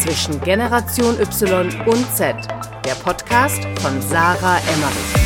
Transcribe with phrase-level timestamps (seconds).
[0.00, 2.34] zwischen Generation Y und Z,
[2.86, 5.20] der Podcast von Sarah Emmerich.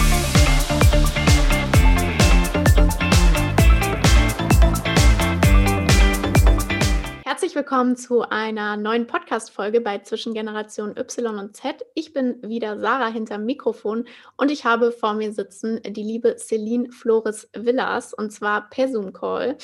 [7.25, 11.87] Herzlich willkommen zu einer neuen Podcast-Folge bei Zwischen Generation Y und Z.
[11.95, 16.91] Ich bin wieder Sarah hinterm Mikrofon und ich habe vor mir sitzen die liebe Celine
[16.91, 19.57] Flores Villas und zwar per Zoom-Call.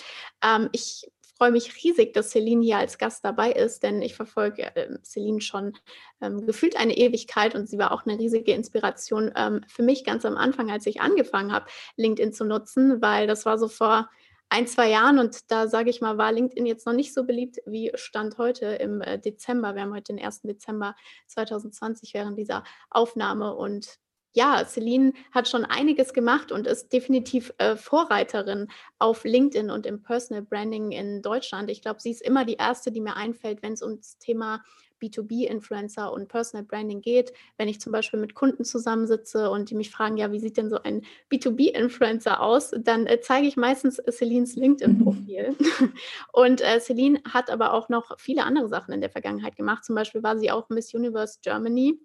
[0.45, 1.11] Ähm, ich
[1.41, 5.41] freue mich riesig, dass Celine hier als Gast dabei ist, denn ich verfolge äh, Celine
[5.41, 5.73] schon
[6.21, 10.27] ähm, gefühlt eine Ewigkeit und sie war auch eine riesige Inspiration ähm, für mich ganz
[10.27, 11.65] am Anfang, als ich angefangen habe,
[11.97, 14.11] LinkedIn zu nutzen, weil das war so vor
[14.51, 17.57] ein, zwei Jahren und da sage ich mal, war LinkedIn jetzt noch nicht so beliebt
[17.65, 19.75] wie Stand heute im äh, Dezember.
[19.75, 20.43] Wir haben heute den 1.
[20.43, 20.95] Dezember
[21.29, 23.99] 2020 während dieser Aufnahme und
[24.33, 30.03] ja, Celine hat schon einiges gemacht und ist definitiv äh, Vorreiterin auf LinkedIn und im
[30.03, 31.71] Personal Branding in Deutschland.
[31.71, 34.63] Ich glaube, sie ist immer die erste, die mir einfällt, wenn es um das Thema
[35.01, 37.33] B2B-Influencer und Personal Branding geht.
[37.57, 40.71] Wenn ich zum Beispiel mit Kunden zusammensitze und die mich fragen, ja, wie sieht denn
[40.71, 45.57] so ein B2B-Influencer aus, dann äh, zeige ich meistens Celines LinkedIn-Profil.
[46.33, 49.85] und äh, Celine hat aber auch noch viele andere Sachen in der Vergangenheit gemacht.
[49.85, 51.99] Zum Beispiel war sie auch Miss Universe Germany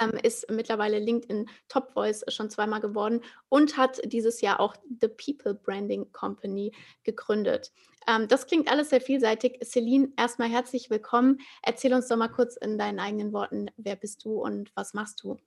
[0.00, 5.08] ähm, ist mittlerweile LinkedIn Top Voice schon zweimal geworden und hat dieses Jahr auch The
[5.08, 6.72] People Branding Company
[7.04, 7.72] gegründet.
[8.06, 9.58] Ähm, das klingt alles sehr vielseitig.
[9.64, 11.38] Celine, erstmal herzlich willkommen.
[11.62, 15.22] Erzähl uns doch mal kurz in deinen eigenen Worten, wer bist du und was machst
[15.22, 15.38] du?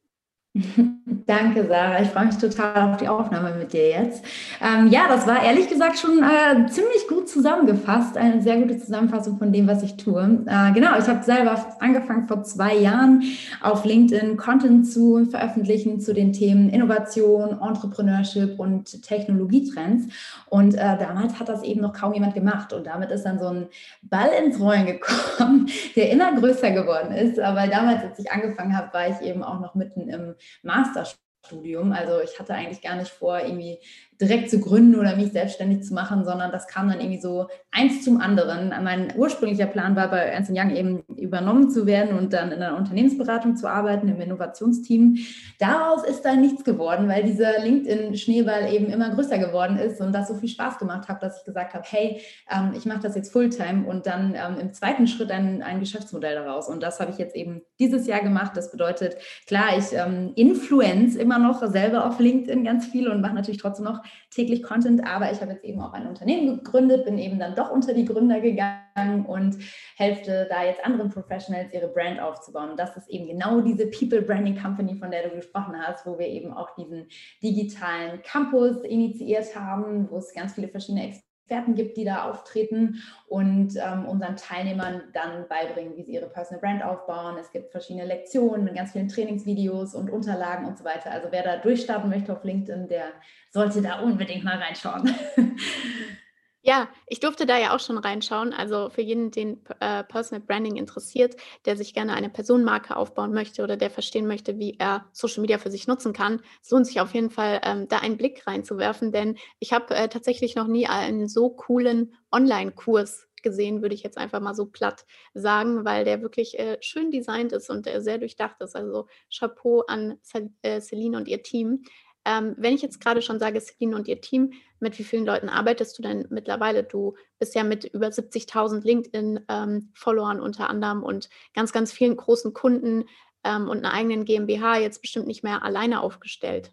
[1.25, 1.99] Danke, Sarah.
[2.01, 4.23] Ich freue mich total auf die Aufnahme mit dir jetzt.
[4.61, 8.17] Ähm, ja, das war ehrlich gesagt schon äh, ziemlich gut zusammengefasst.
[8.17, 10.43] Eine sehr gute Zusammenfassung von dem, was ich tue.
[10.45, 13.23] Äh, genau, ich habe selber angefangen vor zwei Jahren
[13.61, 20.13] auf LinkedIn Content zu veröffentlichen zu den Themen Innovation, Entrepreneurship und Technologietrends.
[20.49, 22.73] Und äh, damals hat das eben noch kaum jemand gemacht.
[22.73, 23.67] Und damit ist dann so ein
[24.03, 27.39] Ball ins Rollen gekommen, der immer größer geworden ist.
[27.39, 31.91] Aber damals, als ich angefangen habe, war ich eben auch noch mitten im Masterstudium.
[31.91, 33.79] Also ich hatte eigentlich gar nicht vor, irgendwie
[34.21, 38.03] direkt zu gründen oder mich selbstständig zu machen, sondern das kam dann irgendwie so eins
[38.03, 38.69] zum anderen.
[38.83, 42.77] Mein ursprünglicher Plan war, bei Ernst Young eben übernommen zu werden und dann in einer
[42.77, 45.17] Unternehmensberatung zu arbeiten, im Innovationsteam.
[45.59, 50.27] Daraus ist dann nichts geworden, weil dieser LinkedIn-Schneeball eben immer größer geworden ist und das
[50.27, 53.31] so viel Spaß gemacht hat, dass ich gesagt habe, hey, ähm, ich mache das jetzt
[53.31, 56.69] Fulltime und dann ähm, im zweiten Schritt ein, ein Geschäftsmodell daraus.
[56.69, 58.51] Und das habe ich jetzt eben dieses Jahr gemacht.
[58.55, 63.33] Das bedeutet, klar, ich ähm, influence immer noch selber auf LinkedIn ganz viel und mache
[63.33, 67.17] natürlich trotzdem noch täglich Content, aber ich habe jetzt eben auch ein Unternehmen gegründet, bin
[67.17, 69.57] eben dann doch unter die Gründer gegangen und
[69.97, 72.77] helfe da jetzt anderen Professionals, ihre Brand aufzubauen.
[72.77, 76.27] Das ist eben genau diese People Branding Company, von der du gesprochen hast, wo wir
[76.27, 77.07] eben auch diesen
[77.41, 83.03] digitalen Campus initiiert haben, wo es ganz viele verschiedene Experten Experten gibt, die da auftreten
[83.27, 87.35] und ähm, unseren Teilnehmern dann beibringen, wie sie ihre Personal Brand aufbauen.
[87.37, 91.11] Es gibt verschiedene Lektionen mit ganz vielen Trainingsvideos und Unterlagen und so weiter.
[91.11, 93.07] Also wer da durchstarten möchte auf LinkedIn, der
[93.51, 95.13] sollte da unbedingt mal reinschauen.
[96.65, 98.53] Ja, ich durfte da ja auch schon reinschauen.
[98.53, 101.35] Also für jeden, den äh, Personal Branding interessiert,
[101.65, 105.57] der sich gerne eine Personenmarke aufbauen möchte oder der verstehen möchte, wie er Social Media
[105.57, 109.11] für sich nutzen kann, es lohnt sich auf jeden Fall, ähm, da einen Blick reinzuwerfen.
[109.11, 114.17] Denn ich habe äh, tatsächlich noch nie einen so coolen Online-Kurs gesehen, würde ich jetzt
[114.17, 118.19] einfach mal so platt sagen, weil der wirklich äh, schön designt ist und äh, sehr
[118.19, 118.73] durchdacht ist.
[118.77, 120.17] Also Chapeau an
[120.61, 121.83] äh, Celine und ihr Team.
[122.25, 125.49] Ähm, wenn ich jetzt gerade schon sage, Celine und ihr Team, mit wie vielen Leuten
[125.49, 126.83] arbeitest du denn mittlerweile?
[126.83, 132.53] Du bist ja mit über 70.000 LinkedIn-Followern ähm, unter anderem und ganz, ganz vielen großen
[132.53, 133.05] Kunden
[133.43, 136.71] ähm, und einer eigenen GmbH jetzt bestimmt nicht mehr alleine aufgestellt.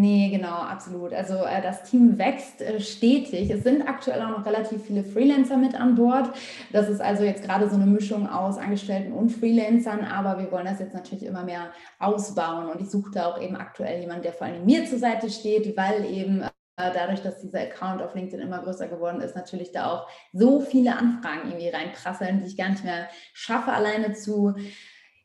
[0.00, 1.12] Nee, genau, absolut.
[1.12, 3.50] Also äh, das Team wächst äh, stetig.
[3.50, 6.30] Es sind aktuell auch noch relativ viele Freelancer mit an Bord.
[6.70, 10.66] Das ist also jetzt gerade so eine Mischung aus Angestellten und Freelancern, aber wir wollen
[10.66, 12.68] das jetzt natürlich immer mehr ausbauen.
[12.68, 15.76] Und ich suche da auch eben aktuell jemanden, der vor allem mir zur Seite steht,
[15.76, 19.90] weil eben äh, dadurch, dass dieser Account auf LinkedIn immer größer geworden ist, natürlich da
[19.90, 24.54] auch so viele Anfragen irgendwie reinprasseln, die ich gar nicht mehr schaffe, alleine zu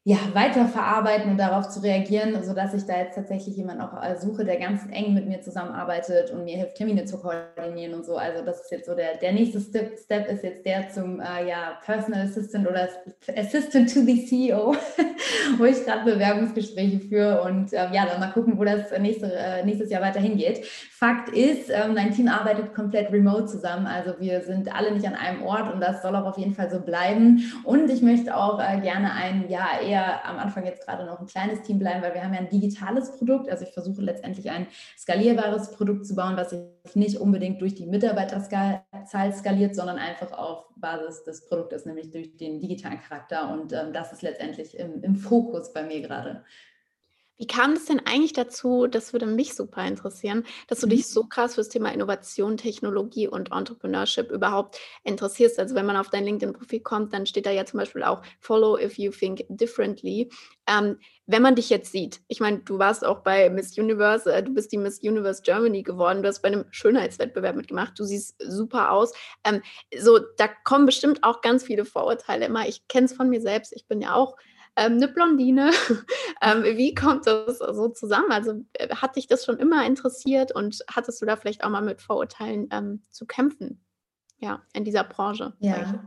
[0.05, 4.43] ja, weiterverarbeiten und darauf zu reagieren, sodass ich da jetzt tatsächlich jemanden auch äh, suche,
[4.43, 8.17] der ganz eng mit mir zusammenarbeitet und mir hilft, Termine zu koordinieren und so.
[8.17, 11.47] Also das ist jetzt so der, der nächste Step, Step ist jetzt der zum äh,
[11.47, 12.89] ja, Personal Assistant oder
[13.33, 14.75] Assistant to the CEO,
[15.57, 19.63] wo ich gerade Bewerbungsgespräche führe und ähm, ja, dann mal gucken, wo das nächste, äh,
[19.63, 20.65] nächstes Jahr weiter hingeht.
[20.91, 25.15] Fakt ist, ähm, mein Team arbeitet komplett remote zusammen, also wir sind alle nicht an
[25.15, 28.59] einem Ort und das soll auch auf jeden Fall so bleiben und ich möchte auch
[28.59, 32.01] äh, gerne ein, ja, eher eher am Anfang jetzt gerade noch ein kleines Team bleiben,
[32.01, 33.49] weil wir haben ja ein digitales Produkt.
[33.49, 34.67] Also ich versuche letztendlich ein
[34.97, 36.61] skalierbares Produkt zu bauen, was sich
[36.95, 38.83] nicht unbedingt durch die Mitarbeiterzahl
[39.33, 43.53] skaliert, sondern einfach auf Basis des Produktes, nämlich durch den digitalen Charakter.
[43.53, 46.43] Und ähm, das ist letztendlich im, im Fokus bei mir gerade.
[47.37, 50.91] Wie kam es denn eigentlich dazu, das würde mich super interessieren, dass du mhm.
[50.91, 55.59] dich so krass für das Thema Innovation, Technologie und Entrepreneurship überhaupt interessierst?
[55.59, 58.77] Also wenn man auf dein LinkedIn-Profil kommt, dann steht da ja zum Beispiel auch Follow
[58.77, 60.29] if you think differently.
[60.67, 64.43] Ähm, wenn man dich jetzt sieht, ich meine, du warst auch bei Miss Universe, äh,
[64.43, 68.35] du bist die Miss Universe Germany geworden, du hast bei einem Schönheitswettbewerb mitgemacht, du siehst
[68.45, 69.11] super aus.
[69.43, 69.61] Ähm,
[69.97, 72.67] so, da kommen bestimmt auch ganz viele Vorurteile immer.
[72.67, 74.35] Ich kenne es von mir selbst, ich bin ja auch
[74.75, 75.71] ähm, eine Blondine.
[76.41, 78.31] ähm, wie kommt das so zusammen?
[78.31, 81.81] Also äh, hat dich das schon immer interessiert und hattest du da vielleicht auch mal
[81.81, 83.83] mit Vorurteilen ähm, zu kämpfen?
[84.37, 85.53] Ja, in dieser Branche.
[85.59, 86.03] Ja.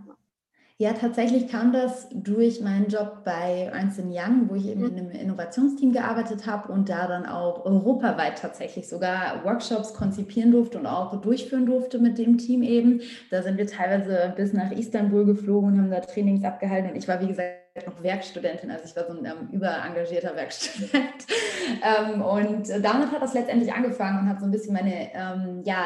[0.79, 4.87] Ja, tatsächlich kam das durch meinen Job bei Ernst Young, wo ich eben mhm.
[4.89, 10.79] in einem Innovationsteam gearbeitet habe und da dann auch europaweit tatsächlich sogar Workshops konzipieren durfte
[10.79, 13.01] und auch durchführen durfte mit dem Team eben.
[13.31, 17.09] Da sind wir teilweise bis nach Istanbul geflogen und haben da Trainings abgehalten und ich
[17.09, 20.93] war, wie gesagt, noch Werkstudentin, also ich war so ein ähm, überengagierter Werkstudent.
[21.83, 25.85] ähm, und damit hat das letztendlich angefangen und hat so ein bisschen meine, ähm, ja,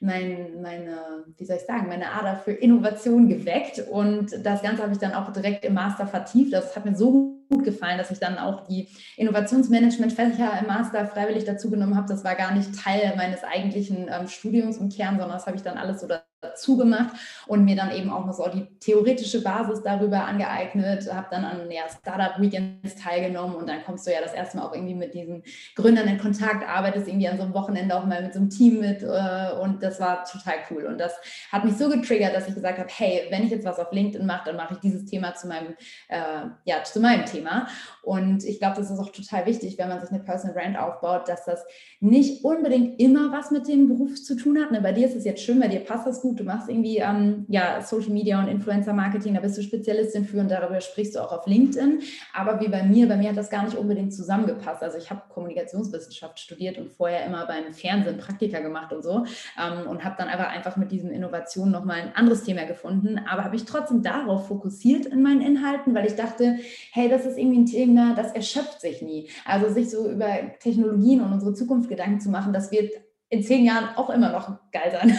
[0.00, 3.80] mein, meine, wie soll ich sagen, meine Ader für Innovation geweckt.
[3.90, 6.52] Und das Ganze habe ich dann auch direkt im Master vertieft.
[6.52, 11.44] Das hat mir so gut gefallen, dass ich dann auch die Innovationsmanagement-Fächer im Master freiwillig
[11.44, 12.08] dazugenommen habe.
[12.08, 15.62] Das war gar nicht Teil meines eigentlichen ähm, Studiums im Kern, sondern das habe ich
[15.62, 16.06] dann alles so
[16.40, 21.26] dazu gemacht und mir dann eben auch noch so die theoretische Basis darüber angeeignet, habe
[21.30, 24.74] dann an ja, Startup Weekends teilgenommen und dann kommst du ja das erste Mal auch
[24.74, 25.42] irgendwie mit diesen
[25.74, 28.80] Gründern in Kontakt, arbeitest irgendwie an so einem Wochenende auch mal mit so einem Team
[28.80, 31.14] mit äh, und das war total cool und das
[31.50, 34.26] hat mich so getriggert, dass ich gesagt habe, hey, wenn ich jetzt was auf LinkedIn
[34.26, 35.74] mache, dann mache ich dieses Thema zu meinem,
[36.08, 37.66] äh, ja, zu meinem Thema
[38.02, 41.28] und ich glaube, das ist auch total wichtig, wenn man sich eine Personal Brand aufbaut,
[41.28, 41.64] dass das
[42.00, 44.70] nicht unbedingt immer was mit dem Beruf zu tun hat.
[44.70, 44.80] Ne?
[44.80, 47.46] Bei dir ist es jetzt schön, bei dir passt das gut, du machst irgendwie ähm,
[47.48, 51.20] ja, Social Media und Influencer Marketing, da bist du Spezialistin für und darüber sprichst du
[51.20, 52.00] auch auf LinkedIn.
[52.34, 54.82] Aber wie bei mir, bei mir hat das gar nicht unbedingt zusammengepasst.
[54.82, 59.24] Also ich habe Kommunikationswissenschaft studiert und vorher immer beim Fernsehen Praktika gemacht und so
[59.58, 63.44] ähm, und habe dann aber einfach mit diesen Innovationen nochmal ein anderes Thema gefunden, aber
[63.44, 66.56] habe ich trotzdem darauf fokussiert in meinen Inhalten, weil ich dachte,
[66.92, 69.28] hey, das ist irgendwie ein Thema, das erschöpft sich nie.
[69.44, 70.28] Also sich so über
[70.60, 72.92] Technologien und unsere Zukunft Gedanken zu machen, das wird
[73.30, 75.14] in zehn Jahren auch immer noch geil sein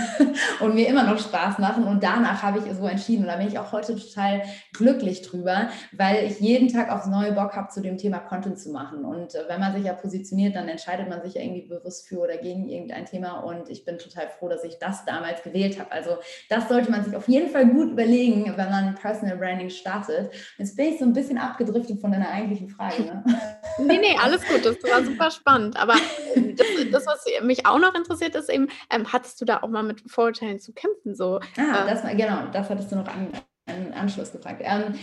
[0.62, 1.84] und mir immer noch Spaß machen.
[1.84, 3.24] Und danach habe ich so entschieden.
[3.24, 4.42] Und da bin ich auch heute total
[4.74, 8.72] glücklich drüber, weil ich jeden Tag aufs neue Bock habe, zu dem Thema Content zu
[8.72, 9.06] machen.
[9.06, 12.20] Und äh, wenn man sich ja positioniert, dann entscheidet man sich ja irgendwie bewusst für
[12.20, 13.42] oder gegen irgendein Thema.
[13.42, 15.92] Und ich bin total froh, dass ich das damals gewählt habe.
[15.92, 16.18] Also
[16.50, 20.32] das sollte man sich auf jeden Fall gut überlegen, wenn man Personal Branding startet.
[20.58, 23.04] Jetzt bin ich so ein bisschen abgedriftet von deiner eigentlichen Frage.
[23.04, 23.24] Ne?
[23.80, 24.66] nee, nee, alles gut.
[24.66, 25.78] Das war super spannend.
[25.78, 25.94] Aber
[26.36, 29.84] das, das was mich auch noch interessiert ist eben, ähm, hattest du da auch mal
[29.84, 31.16] mit Vorurteilen zu kämpfen?
[31.16, 31.40] So?
[31.58, 33.30] Ah, ähm, das, genau, das hattest du noch an,
[33.66, 34.62] an Anschluss gefragt.
[34.64, 34.96] Ähm,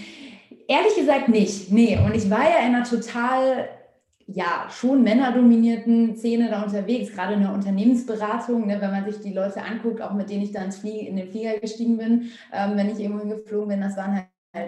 [0.69, 1.99] ehrlich gesagt nicht, nee.
[1.99, 3.69] Und ich war ja in einer total
[4.29, 9.33] ja, schon männerdominierten Szene da unterwegs, gerade in der Unternehmensberatung, ne, wenn man sich die
[9.33, 12.99] Leute anguckt, auch mit denen ich dann in den Flieger gestiegen bin, ähm, wenn ich
[12.99, 14.27] irgendwo hingeflogen bin, das waren halt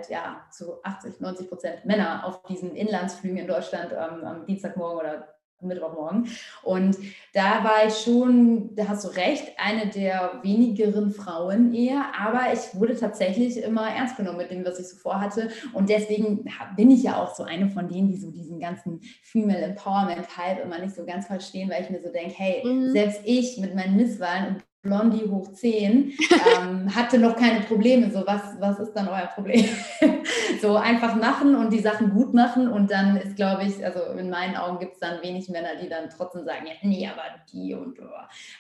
[0.09, 5.39] ja zu 80, 90 Prozent Männer auf diesen Inlandsflügen in Deutschland ähm, am Dienstagmorgen oder
[5.61, 6.29] Mittwochmorgen.
[6.63, 6.97] Und
[7.33, 12.79] da war ich schon, da hast du recht, eine der wenigeren Frauen eher, aber ich
[12.79, 15.51] wurde tatsächlich immer ernst genommen mit dem, was ich so vorhatte.
[15.73, 16.45] Und deswegen
[16.77, 20.79] bin ich ja auch so eine von denen, die so diesen ganzen Female Empowerment-Hype immer
[20.79, 22.93] nicht so ganz verstehen, weil ich mir so denke, hey, mhm.
[22.93, 26.13] selbst ich mit meinen Misswahlen und Blondie hoch 10,
[26.61, 28.11] ähm, hatte noch keine Probleme.
[28.11, 29.69] So, was, was ist dann euer Problem?
[30.63, 34.31] so einfach machen und die Sachen gut machen und dann ist, glaube ich, also in
[34.31, 37.75] meinen Augen gibt es dann wenig Männer, die dann trotzdem sagen, ja, nee, aber die
[37.75, 38.05] und oh.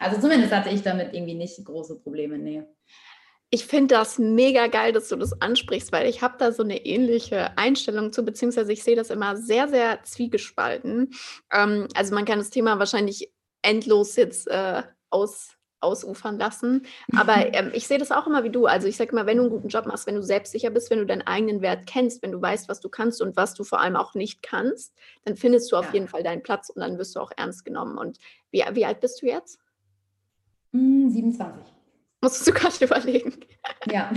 [0.00, 2.64] Also zumindest hatte ich damit irgendwie nicht große Probleme, nee.
[3.50, 6.84] Ich finde das mega geil, dass du das ansprichst, weil ich habe da so eine
[6.84, 11.12] ähnliche Einstellung zu, beziehungsweise ich sehe das immer sehr, sehr zwiegespalten.
[11.50, 13.32] Ähm, also man kann das Thema wahrscheinlich
[13.62, 16.86] endlos jetzt äh, aus ausufern lassen.
[17.16, 18.66] Aber ähm, ich sehe das auch immer wie du.
[18.66, 20.98] Also ich sage immer, wenn du einen guten Job machst, wenn du selbstsicher bist, wenn
[20.98, 23.80] du deinen eigenen Wert kennst, wenn du weißt, was du kannst und was du vor
[23.80, 24.94] allem auch nicht kannst,
[25.24, 25.94] dann findest du auf ja.
[25.94, 27.98] jeden Fall deinen Platz und dann wirst du auch ernst genommen.
[27.98, 28.18] Und
[28.50, 29.58] wie, wie alt bist du jetzt?
[30.72, 31.38] 27.
[31.40, 31.78] Hm,
[32.20, 33.34] Musst du gerade überlegen.
[33.90, 34.10] Ja.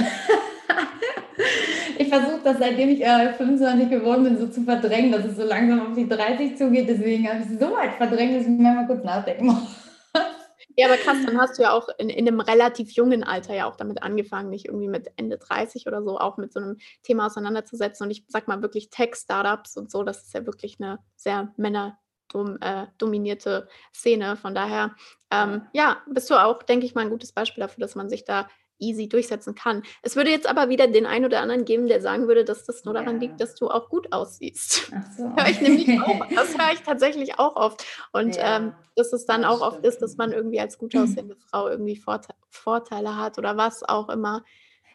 [1.98, 5.44] ich versuche das, seitdem ich äh, 25 geworden bin, so zu verdrängen, dass es so
[5.44, 6.90] langsam auf die 30 zugeht.
[6.90, 9.81] Deswegen habe ich es so weit verdrängt, dass ich mir mal kurz nachdenken muss.
[10.78, 13.70] Ja, aber krass, dann hast du ja auch in, in einem relativ jungen Alter ja
[13.70, 17.26] auch damit angefangen, nicht irgendwie mit Ende 30 oder so auch mit so einem Thema
[17.26, 18.06] auseinanderzusetzen.
[18.06, 23.68] Und ich sag mal wirklich Tech-Startups und so, das ist ja wirklich eine sehr männerdominierte
[23.68, 24.38] äh, Szene.
[24.38, 24.96] Von daher,
[25.32, 28.24] ähm, ja, bist du auch, denke ich mal, ein gutes Beispiel dafür, dass man sich
[28.24, 28.48] da
[28.82, 29.84] easy durchsetzen kann.
[30.02, 32.84] Es würde jetzt aber wieder den einen oder anderen geben, der sagen würde, dass das
[32.84, 33.28] nur daran ja.
[33.28, 34.92] liegt, dass du auch gut aussiehst.
[34.94, 35.24] Ach so.
[35.36, 37.86] Hör ich nämlich auch, das höre ich tatsächlich auch oft.
[38.12, 41.36] Und ja, ähm, dass es dann auch oft ist, dass man irgendwie als gut aussehende
[41.36, 44.44] Frau irgendwie Vorte Vorteile hat oder was auch immer.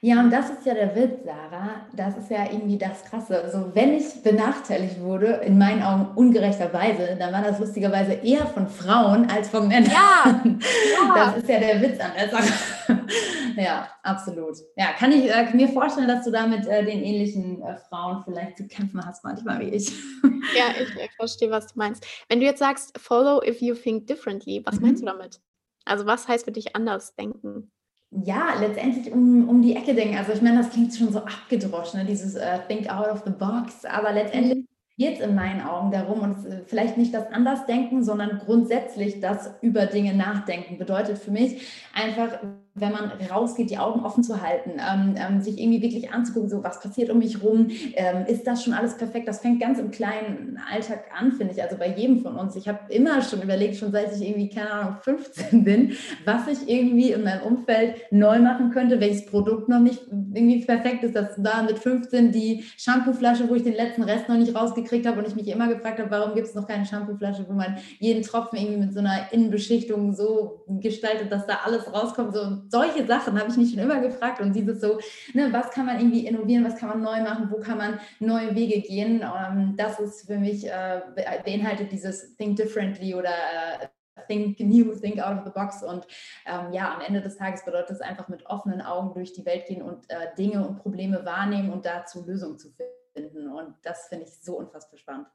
[0.02, 1.86] Ja, und das ist ja der Witz, Sarah.
[1.94, 3.42] Das ist ja irgendwie das Krasse.
[3.42, 8.68] Also, wenn ich benachteiligt wurde, in meinen Augen ungerechterweise, dann war das lustigerweise eher von
[8.68, 9.90] Frauen als von Männern.
[9.90, 11.14] Ja, ja.
[11.14, 12.52] Das ist ja der Witz an der Sache.
[13.56, 14.56] ja, absolut.
[14.76, 18.22] Ja, kann ich äh, mir vorstellen, dass du da mit äh, den ähnlichen äh, Frauen
[18.22, 19.88] vielleicht zu kämpfen hast, manchmal wie ich.
[20.22, 22.06] ja, ich, ich, verstehe, was du meinst.
[22.28, 24.82] Wenn du jetzt sagst, follow if you think differently, was mhm.
[24.82, 25.40] meinst du damit?
[25.86, 27.70] Also, was heißt für dich anders denken?
[28.10, 30.16] Ja, letztendlich um, um die Ecke denken.
[30.16, 32.06] Also ich meine, das klingt schon so abgedroschen, ne?
[32.06, 34.68] dieses uh, Think out of the box, aber letztendlich mhm.
[34.96, 39.50] geht es in meinen Augen darum und äh, vielleicht nicht das Andersdenken, sondern grundsätzlich das
[39.60, 42.38] über Dinge nachdenken bedeutet für mich einfach
[42.78, 46.62] wenn man rausgeht, die Augen offen zu halten, ähm, ähm, sich irgendwie wirklich anzugucken, so
[46.62, 49.26] was passiert um mich rum, ähm, ist das schon alles perfekt?
[49.26, 52.54] Das fängt ganz im kleinen Alltag an, finde ich, also bei jedem von uns.
[52.54, 55.92] Ich habe immer schon überlegt, schon seit ich irgendwie, keine Ahnung, 15 bin,
[56.26, 61.02] was ich irgendwie in meinem Umfeld neu machen könnte, welches Produkt noch nicht irgendwie perfekt
[61.02, 61.16] ist.
[61.16, 65.20] Das war mit 15 die Shampooflasche, wo ich den letzten Rest noch nicht rausgekriegt habe
[65.20, 68.22] und ich mich immer gefragt habe, warum gibt es noch keine Shampooflasche, wo man jeden
[68.22, 73.38] Tropfen irgendwie mit so einer Innenbeschichtung so gestaltet, dass da alles rauskommt, so solche Sachen
[73.38, 74.98] habe ich mich schon immer gefragt und dieses so,
[75.34, 78.54] ne, was kann man irgendwie innovieren, was kann man neu machen, wo kann man neue
[78.54, 79.22] Wege gehen.
[79.22, 81.00] Ähm, das ist für mich, äh,
[81.44, 83.86] beinhaltet dieses Think Differently oder äh,
[84.28, 85.82] Think New, Think Out of the Box.
[85.82, 86.06] Und
[86.46, 89.66] ähm, ja, am Ende des Tages bedeutet es einfach mit offenen Augen durch die Welt
[89.66, 92.70] gehen und äh, Dinge und Probleme wahrnehmen und dazu Lösungen zu
[93.14, 93.48] finden.
[93.48, 95.26] Und das finde ich so unfassbar spannend.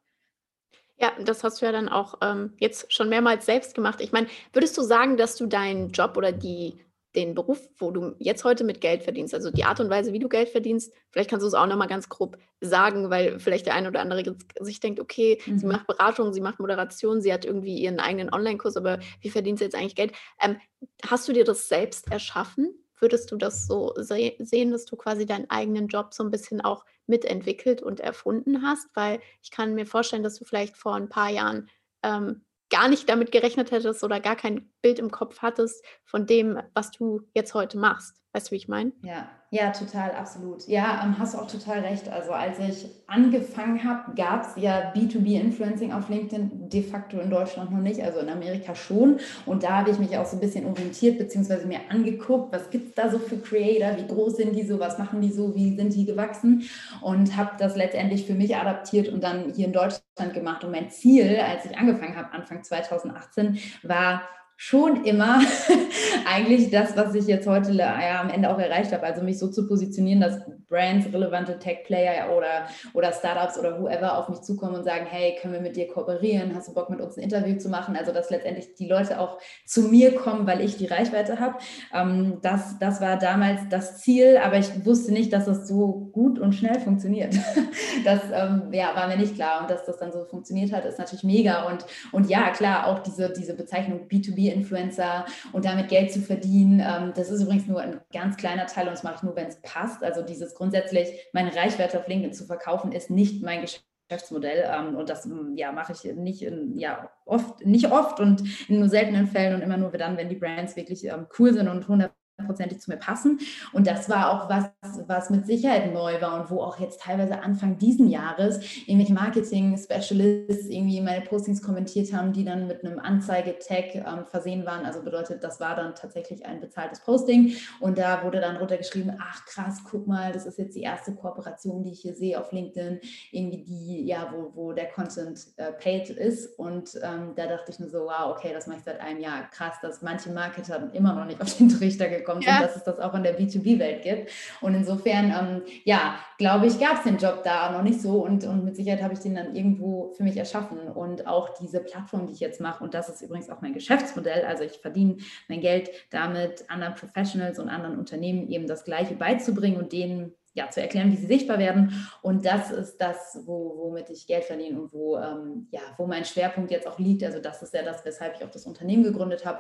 [0.98, 4.02] Ja, das hast du ja dann auch ähm, jetzt schon mehrmals selbst gemacht.
[4.02, 6.86] Ich meine, würdest du sagen, dass du deinen Job oder die
[7.16, 10.20] den Beruf, wo du jetzt heute mit Geld verdienst, also die Art und Weise, wie
[10.20, 13.76] du Geld verdienst, vielleicht kannst du es auch nochmal ganz grob sagen, weil vielleicht der
[13.76, 15.60] eine oder andere sich denkt, okay, mhm.
[15.60, 19.60] sie macht Beratung, sie macht Moderation, sie hat irgendwie ihren eigenen Online-Kurs, aber wie verdient
[19.60, 20.14] sie jetzt eigentlich Geld?
[20.42, 20.58] Ähm,
[21.06, 22.74] hast du dir das selbst erschaffen?
[23.00, 26.62] Würdest du das so se sehen, dass du quasi deinen eigenen Job so ein bisschen
[26.62, 28.88] auch mitentwickelt und erfunden hast?
[28.94, 31.68] Weil ich kann mir vorstellen, dass du vielleicht vor ein paar Jahren
[32.04, 36.60] ähm, gar nicht damit gerechnet hättest oder gar kein Bild im Kopf hattest von dem,
[36.74, 38.21] was du jetzt heute machst.
[38.34, 38.94] Weißt du, wie ich meine?
[39.04, 40.66] Ja, ja, total, absolut.
[40.70, 42.08] Ja, ähm, hast du auch total recht.
[42.08, 47.72] Also als ich angefangen habe, gab es ja B2B-Influencing auf LinkedIn de facto in Deutschland
[47.72, 49.20] noch nicht, also in Amerika schon.
[49.46, 52.90] Und da habe ich mich auch so ein bisschen orientiert, beziehungsweise mir angeguckt, was gibt
[52.90, 55.76] es da so für Creator, wie groß sind die so, was machen die so, wie
[55.76, 56.64] sind die gewachsen
[57.02, 60.64] und habe das letztendlich für mich adaptiert und dann hier in Deutschland gemacht.
[60.64, 64.22] Und mein Ziel, als ich angefangen habe, Anfang 2018, war,
[64.64, 65.40] schon immer
[66.32, 69.02] eigentlich das, was ich jetzt heute ja, am Ende auch erreicht habe.
[69.02, 70.40] Also mich so zu positionieren, dass
[70.70, 75.56] Brands, relevante Tech-Player oder, oder Startups oder whoever auf mich zukommen und sagen, hey, können
[75.56, 76.54] wir mit dir kooperieren?
[76.56, 77.96] Hast du Bock, mit uns ein Interview zu machen?
[77.98, 81.58] Also dass letztendlich die Leute auch zu mir kommen, weil ich die Reichweite habe.
[81.92, 86.38] Ähm, das, das war damals das Ziel, aber ich wusste nicht, dass das so gut
[86.38, 87.34] und schnell funktioniert.
[88.06, 89.62] das ähm, ja, war mir nicht klar.
[89.62, 91.64] Und dass das dann so funktioniert hat, ist natürlich mega.
[91.64, 96.80] Und, und ja, klar, auch diese, diese Bezeichnung B2B Influencer und damit Geld zu verdienen.
[96.80, 99.48] Ähm, das ist übrigens nur ein ganz kleiner Teil und das mache ich nur, wenn
[99.48, 100.04] es passt.
[100.04, 104.70] Also dieses grundsätzlich, meine Reichweite auf LinkedIn zu verkaufen, ist nicht mein Geschäftsmodell.
[104.72, 108.80] Ähm, und das mm, ja, mache ich nicht, in, ja, oft, nicht oft und in
[108.80, 111.84] nur seltenen Fällen und immer nur dann, wenn die Brands wirklich ähm, cool sind und
[111.84, 113.40] 100 hundertprozentig zu mir passen.
[113.74, 114.72] Und das war auch was,
[115.08, 120.68] was mit Sicherheit neu war und wo auch jetzt teilweise Anfang diesen Jahres irgendwelche Marketing-Specialists
[120.68, 124.86] irgendwie meine Postings kommentiert haben, die dann mit einem Anzeige-Tag ähm, versehen waren.
[124.86, 127.56] Also bedeutet, das war dann tatsächlich ein bezahltes Posting.
[127.80, 131.84] Und da wurde dann runtergeschrieben, ach krass, guck mal, das ist jetzt die erste Kooperation,
[131.84, 133.00] die ich hier sehe auf LinkedIn,
[133.32, 136.58] irgendwie die, ja, wo, wo der Content äh, paid ist.
[136.58, 139.50] Und ähm, da dachte ich mir so, wow, okay, das mache ich seit einem Jahr.
[139.52, 142.58] Krass, dass manche Marketer immer noch nicht auf den Trichter gekommen kommt ja.
[142.58, 144.32] und dass es das auch in der B2B-Welt gibt.
[144.62, 148.44] Und insofern, ähm, ja, glaube ich, gab es den Job da noch nicht so und,
[148.46, 150.80] und mit Sicherheit habe ich den dann irgendwo für mich erschaffen.
[150.80, 154.46] Und auch diese Plattform, die ich jetzt mache, und das ist übrigens auch mein Geschäftsmodell,
[154.46, 159.78] also ich verdiene mein Geld damit, anderen Professionals und anderen Unternehmen eben das Gleiche beizubringen
[159.78, 162.08] und denen ja, zu erklären, wie sie sichtbar werden.
[162.22, 166.26] Und das ist das, wo, womit ich Geld verdiene und wo, ähm, ja, wo mein
[166.26, 167.24] Schwerpunkt jetzt auch liegt.
[167.24, 169.60] Also das ist ja das, weshalb ich auch das Unternehmen gegründet habe.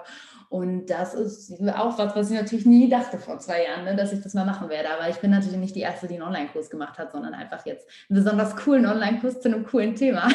[0.49, 4.11] Und das ist auch was, was ich natürlich nie dachte vor zwei Jahren, ne, dass
[4.11, 4.89] ich das mal machen werde.
[4.89, 7.87] Aber ich bin natürlich nicht die Erste, die einen Online-Kurs gemacht hat, sondern einfach jetzt
[8.09, 10.27] einen besonders coolen Online-Kurs zu einem coolen Thema.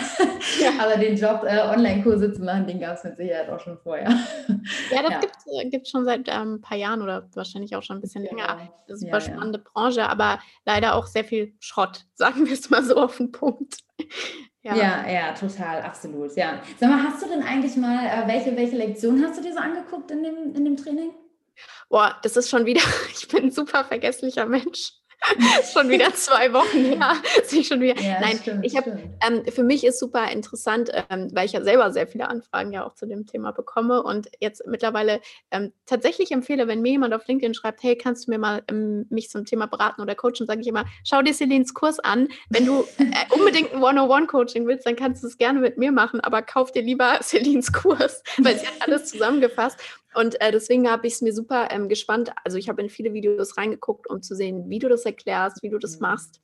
[0.59, 0.71] Ja.
[0.81, 4.09] Aber den Job, äh, Online-Kurse zu machen, den gab es mit Sicherheit auch schon vorher.
[4.91, 5.21] Ja, das ja.
[5.63, 8.25] gibt es äh, schon seit ähm, ein paar Jahren oder wahrscheinlich auch schon ein bisschen
[8.25, 8.71] länger.
[8.89, 8.97] Ja.
[8.97, 12.97] Super ja, spannende Branche, aber leider auch sehr viel Schrott, sagen wir es mal so
[12.97, 13.79] auf den Punkt.
[14.63, 14.75] Ja.
[14.75, 16.35] ja, ja, total, absolut.
[16.35, 16.61] Ja.
[16.81, 19.61] Sag mal, hast du denn eigentlich mal, äh, welche, welche Lektion hast du dir so
[19.61, 21.13] angeguckt in dem, in dem Training?
[21.89, 22.81] Boah, das ist schon wieder,
[23.13, 24.91] ich bin ein super vergesslicher Mensch.
[25.73, 27.15] schon wieder zwei Wochen her.
[27.51, 28.01] ich schon wieder.
[28.01, 31.63] Ja, Nein, stimmt, ich habe ähm, für mich ist super interessant, ähm, weil ich ja
[31.63, 36.31] selber sehr viele Anfragen ja auch zu dem Thema bekomme und jetzt mittlerweile ähm, tatsächlich
[36.33, 39.45] empfehle, wenn mir jemand auf LinkedIn schreibt, hey, kannst du mir mal ähm, mich zum
[39.45, 42.29] Thema beraten oder coachen, sage ich immer, schau dir Celines Kurs an.
[42.51, 46.21] Wenn du äh, unbedingt ein One-on-One-Coaching willst, dann kannst du es gerne mit mir machen,
[46.21, 49.79] aber kauf dir lieber Celines Kurs, weil sie hat alles zusammengefasst.
[50.17, 52.33] Und äh, deswegen habe ich es mir super ähm, gespannt.
[52.43, 55.69] Also ich habe in viele Videos reingeguckt, um zu sehen, wie du das erklärst, wie
[55.69, 56.03] du das mhm.
[56.03, 56.41] machst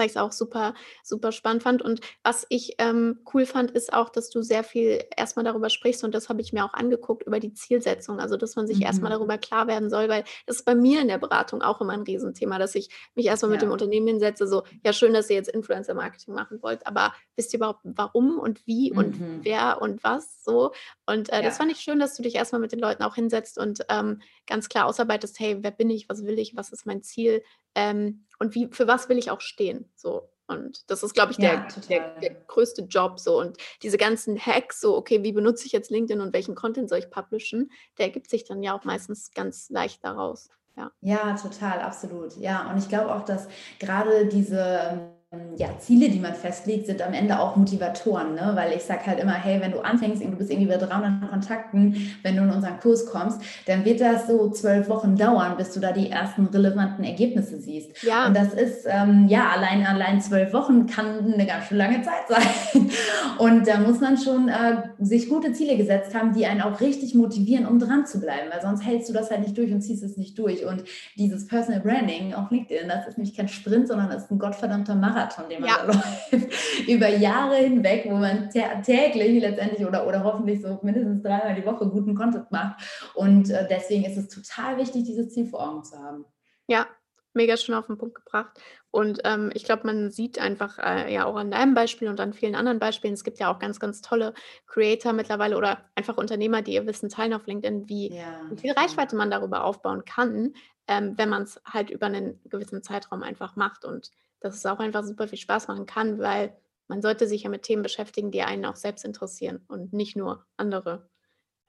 [0.00, 1.82] weil ich es auch super, super spannend fand.
[1.82, 6.02] Und was ich ähm, cool fand, ist auch, dass du sehr viel erstmal darüber sprichst
[6.02, 8.18] und das habe ich mir auch angeguckt über die Zielsetzung.
[8.18, 8.84] Also, dass man sich mhm.
[8.84, 11.92] erstmal darüber klar werden soll, weil das ist bei mir in der Beratung auch immer
[11.92, 13.56] ein Riesenthema, dass ich mich erstmal ja.
[13.56, 17.52] mit dem Unternehmen hinsetze, so, ja, schön, dass ihr jetzt Influencer-Marketing machen wollt, aber wisst
[17.52, 18.98] ihr überhaupt, warum und wie mhm.
[18.98, 20.72] und wer und was so?
[21.06, 21.42] Und äh, ja.
[21.42, 24.22] das fand ich schön, dass du dich erstmal mit den Leuten auch hinsetzt und ähm,
[24.46, 27.42] ganz klar ausarbeitest, hey, wer bin ich, was will ich, was ist mein Ziel?
[27.74, 29.90] Ähm, und wie, für was will ich auch stehen?
[29.94, 30.30] So.
[30.46, 33.20] Und das ist, glaube ich, der, ja, der, der, größte Job.
[33.20, 33.38] So.
[33.38, 36.98] Und diese ganzen Hacks, so, okay, wie benutze ich jetzt LinkedIn und welchen Content soll
[36.98, 40.50] ich publishen, der ergibt sich dann ja auch meistens ganz leicht daraus.
[40.76, 42.36] Ja, ja total, absolut.
[42.36, 43.46] Ja, und ich glaube auch, dass
[43.78, 45.10] gerade diese ähm,
[45.56, 48.50] ja, Ziele, die man festlegt, sind am Ende auch Motivatoren, ne?
[48.54, 51.30] weil ich sage halt immer, hey, wenn du anfängst und du bist irgendwie bei 300
[51.30, 51.94] Kontakten,
[52.24, 55.78] wenn du in unseren Kurs kommst, dann wird das so zwölf Wochen dauern, bis du
[55.78, 58.02] da die ersten relevanten Ergebnisse siehst.
[58.02, 58.26] Ja.
[58.26, 62.26] Und das ist, ähm, ja, allein, allein zwölf Wochen kann eine ganz schön lange Zeit
[62.28, 62.90] sein.
[63.38, 67.14] Und da muss man schon äh, sich gute Ziele gesetzt haben, die einen auch richtig
[67.14, 70.02] motivieren, um dran zu bleiben, weil sonst hältst du das halt nicht durch und ziehst
[70.02, 70.66] es nicht durch.
[70.66, 70.82] Und
[71.16, 75.19] dieses Personal Branding auf LinkedIn, das ist nämlich kein Sprint, sondern ist ein gottverdammter Marathon.
[75.20, 75.76] Marathon, den man ja.
[75.78, 75.92] da
[76.32, 81.66] läuft, über Jahre hinweg, wo man täglich letztendlich oder, oder hoffentlich so mindestens dreimal die
[81.66, 82.82] Woche guten Content macht.
[83.14, 86.24] Und äh, deswegen ist es total wichtig, dieses Ziel vor Augen zu haben.
[86.66, 86.86] Ja,
[87.32, 88.60] mega schön auf den Punkt gebracht.
[88.90, 92.32] Und ähm, ich glaube, man sieht einfach äh, ja auch an deinem Beispiel und an
[92.32, 94.34] vielen anderen Beispielen, es gibt ja auch ganz, ganz tolle
[94.66, 98.40] Creator mittlerweile oder einfach Unternehmer, die ihr Wissen teilen auf LinkedIn, wie, ja.
[98.56, 100.54] viel Reichweite man darüber aufbauen kann,
[100.88, 103.84] ähm, wenn man es halt über einen gewissen Zeitraum einfach macht.
[103.84, 106.56] Und dass es auch einfach super viel Spaß machen kann, weil
[106.88, 110.44] man sollte sich ja mit Themen beschäftigen, die einen auch selbst interessieren und nicht nur
[110.56, 111.08] andere.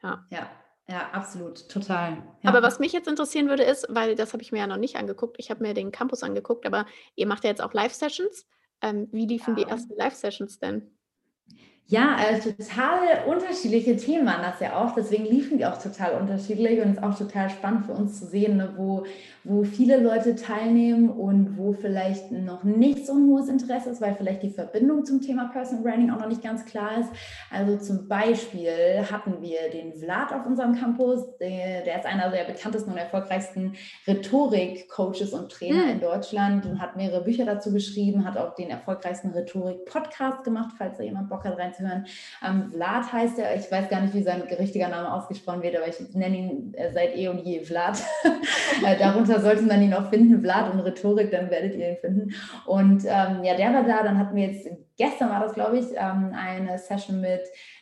[0.01, 0.25] Ja.
[0.31, 0.49] Ja,
[0.89, 2.23] ja, absolut, total.
[2.41, 2.49] Ja.
[2.49, 4.95] Aber was mich jetzt interessieren würde, ist, weil das habe ich mir ja noch nicht
[4.95, 8.47] angeguckt, ich habe mir den Campus angeguckt, aber ihr macht ja jetzt auch Live-Sessions.
[8.81, 9.63] Ähm, wie liefen ja.
[9.63, 10.97] die ersten Live-Sessions denn?
[11.87, 14.95] Ja, äh, total unterschiedliche Themen waren das ja auch.
[14.95, 18.27] Deswegen liefen die auch total unterschiedlich und es ist auch total spannend für uns zu
[18.27, 19.03] sehen, ne, wo,
[19.43, 24.15] wo viele Leute teilnehmen und wo vielleicht noch nicht so ein hohes Interesse ist, weil
[24.15, 27.09] vielleicht die Verbindung zum Thema Personal Branding auch noch nicht ganz klar ist.
[27.49, 32.45] Also zum Beispiel hatten wir den Vlad auf unserem Campus, der, der ist einer der
[32.45, 33.73] bekanntesten und erfolgreichsten
[34.07, 35.91] Rhetorik-Coaches und Trainer mhm.
[35.91, 40.97] in Deutschland und hat mehrere Bücher dazu geschrieben, hat auch den erfolgreichsten Rhetorik-Podcast gemacht, falls
[40.97, 42.05] da jemand Bock hat hören.
[42.45, 45.88] Ähm, Vlad heißt er, ich weiß gar nicht, wie sein richtiger Name ausgesprochen wird, aber
[45.88, 47.99] ich nenne ihn äh, seit eh und je Vlad.
[48.86, 52.34] äh, darunter sollte man ihn auch finden, Vlad und Rhetorik, dann werdet ihr ihn finden.
[52.65, 55.86] Und ähm, ja, der war da, dann hatten wir jetzt, gestern war das, glaube ich,
[55.95, 57.41] ähm, eine Session mit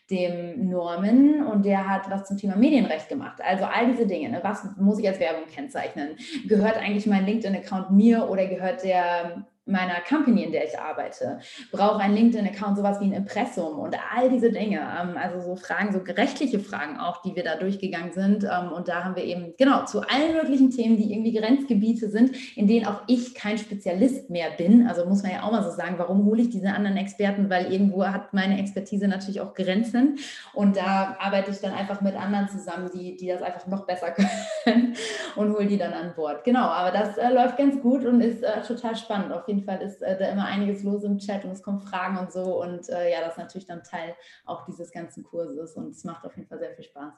[0.10, 3.40] dem Norman und der hat was zum Thema Medienrecht gemacht.
[3.44, 4.30] Also all diese Dinge.
[4.30, 4.40] Ne?
[4.42, 6.16] Was muss ich als Werbung kennzeichnen?
[6.48, 11.40] Gehört eigentlich mein LinkedIn-Account mir oder gehört der meiner Company, in der ich arbeite,
[11.72, 14.80] brauche ein LinkedIn-Account, sowas wie ein Impressum und all diese Dinge.
[14.80, 18.44] Ähm, also so Fragen, so rechtliche Fragen auch, die wir da durchgegangen sind.
[18.44, 22.32] Ähm, und da haben wir eben, genau, zu allen möglichen Themen, die irgendwie Grenzgebiete sind,
[22.58, 24.88] in denen auch ich kein Spezialist mehr bin.
[24.88, 27.50] Also muss man ja auch mal so sagen, warum hole ich diese anderen Experten?
[27.50, 30.18] Weil irgendwo hat meine Expertise natürlich auch Grenzen.
[30.54, 34.12] Und da arbeite ich dann einfach mit anderen zusammen, die, die das einfach noch besser
[34.64, 34.96] können
[35.36, 36.44] und hole die dann an Bord.
[36.44, 39.32] Genau, aber das äh, läuft ganz gut und ist äh, total spannend.
[39.32, 41.82] Auf jeden jeden Fall ist äh, da immer einiges los im Chat und es kommen
[41.82, 42.62] Fragen und so.
[42.62, 46.26] Und äh, ja, das ist natürlich dann Teil auch dieses ganzen Kurses und es macht
[46.26, 47.14] auf jeden Fall sehr viel Spaß.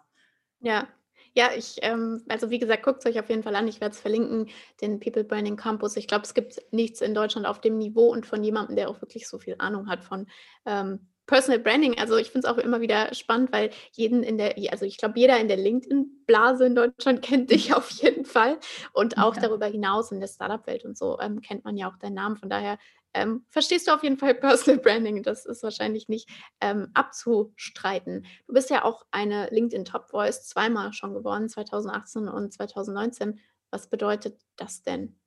[0.59, 0.87] Ja,
[1.33, 3.67] Ja, ich, ähm, also wie gesagt, guckt es euch auf jeden Fall an.
[3.67, 4.49] Ich werde es verlinken,
[4.81, 5.95] den People Branding Campus.
[5.95, 9.01] Ich glaube, es gibt nichts in Deutschland auf dem Niveau und von jemandem, der auch
[9.01, 10.27] wirklich so viel Ahnung hat von
[10.65, 11.97] ähm, Personal Branding.
[11.97, 15.17] Also ich finde es auch immer wieder spannend, weil jeden in der, also ich glaube,
[15.17, 18.59] jeder in der LinkedIn-Blase in Deutschland kennt dich auf jeden Fall.
[18.91, 19.41] Und auch ja.
[19.41, 22.35] darüber hinaus in der Startup-Welt und so ähm, kennt man ja auch deinen Namen.
[22.35, 22.77] Von daher
[23.13, 25.23] ähm, verstehst du auf jeden Fall Personal Branding.
[25.23, 26.27] Das ist wahrscheinlich nicht
[26.59, 28.25] ähm, abzustreiten.
[28.47, 33.39] Du bist ja auch eine LinkedIn Top Voice zweimal schon geworden, 2018 und 2019.
[33.69, 35.20] Was bedeutet das denn?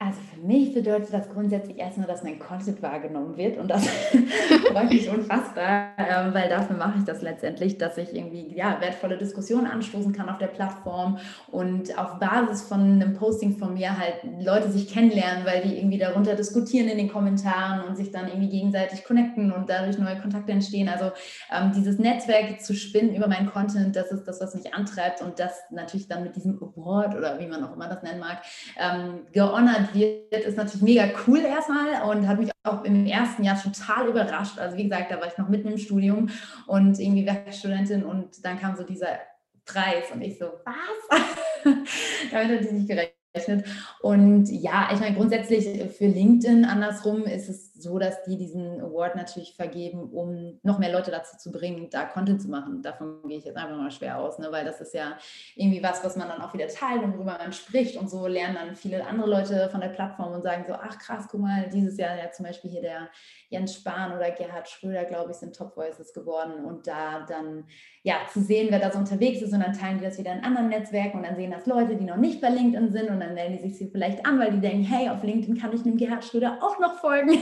[0.00, 3.84] Also für mich bedeutet das grundsätzlich erstmal, dass mein Content wahrgenommen wird und das
[4.72, 9.18] freut mich unfassbar, ähm, weil dafür mache ich das letztendlich, dass ich irgendwie ja, wertvolle
[9.18, 14.14] Diskussionen anstoßen kann auf der Plattform und auf Basis von einem Posting von mir halt
[14.40, 18.50] Leute sich kennenlernen, weil die irgendwie darunter diskutieren in den Kommentaren und sich dann irgendwie
[18.50, 20.88] gegenseitig connecten und dadurch neue Kontakte entstehen.
[20.88, 21.10] Also
[21.52, 25.40] ähm, dieses Netzwerk zu spinnen über meinen Content, das ist das, was mich antreibt und
[25.40, 28.42] das natürlich dann mit diesem Award oder wie man auch immer das nennen mag,
[28.78, 29.26] ähm,
[29.94, 34.58] wird, ist natürlich mega cool erstmal und hat mich auch im ersten Jahr total überrascht.
[34.58, 36.28] Also wie gesagt, da war ich noch mitten im Studium
[36.66, 39.18] und irgendwie Werkstudentin und dann kam so dieser
[39.64, 41.22] Preis und ich so, was?
[42.30, 43.66] Damit hatte ich nicht gerechnet.
[44.00, 49.16] Und ja, ich meine, grundsätzlich für LinkedIn andersrum ist es so, dass die diesen Award
[49.16, 52.82] natürlich vergeben, um noch mehr Leute dazu zu bringen, da Content zu machen.
[52.82, 54.48] Davon gehe ich jetzt einfach mal schwer aus, ne?
[54.50, 55.16] weil das ist ja
[55.54, 57.96] irgendwie was, was man dann auch wieder teilt und worüber man spricht.
[57.96, 61.26] Und so lernen dann viele andere Leute von der Plattform und sagen so, ach krass,
[61.30, 63.08] guck mal, dieses Jahr ja zum Beispiel hier der
[63.48, 66.64] Jens Spahn oder Gerhard Schröder, glaube ich, sind Top Voices geworden.
[66.64, 67.64] Und da dann
[68.02, 70.44] ja zu sehen, wer da so unterwegs ist und dann teilen die das wieder in
[70.44, 73.34] anderen Netzwerken und dann sehen das Leute, die noch nicht bei LinkedIn sind und dann
[73.34, 76.24] melden die sich vielleicht an, weil die denken, hey, auf LinkedIn kann ich dem Gerhard
[76.24, 77.38] Schröder auch noch folgen.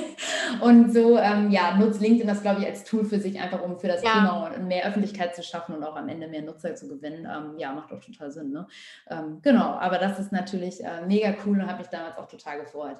[0.61, 3.79] Und so ähm, ja, nutzt LinkedIn das, glaube ich, als Tool für sich, einfach um
[3.79, 4.12] für das ja.
[4.12, 7.27] Thema mehr Öffentlichkeit zu schaffen und auch am Ende mehr Nutzer zu gewinnen.
[7.31, 8.51] Ähm, ja, macht auch total Sinn.
[8.51, 8.67] Ne?
[9.09, 12.61] Ähm, genau, aber das ist natürlich äh, mega cool und habe mich damals auch total
[12.61, 12.99] gefreut.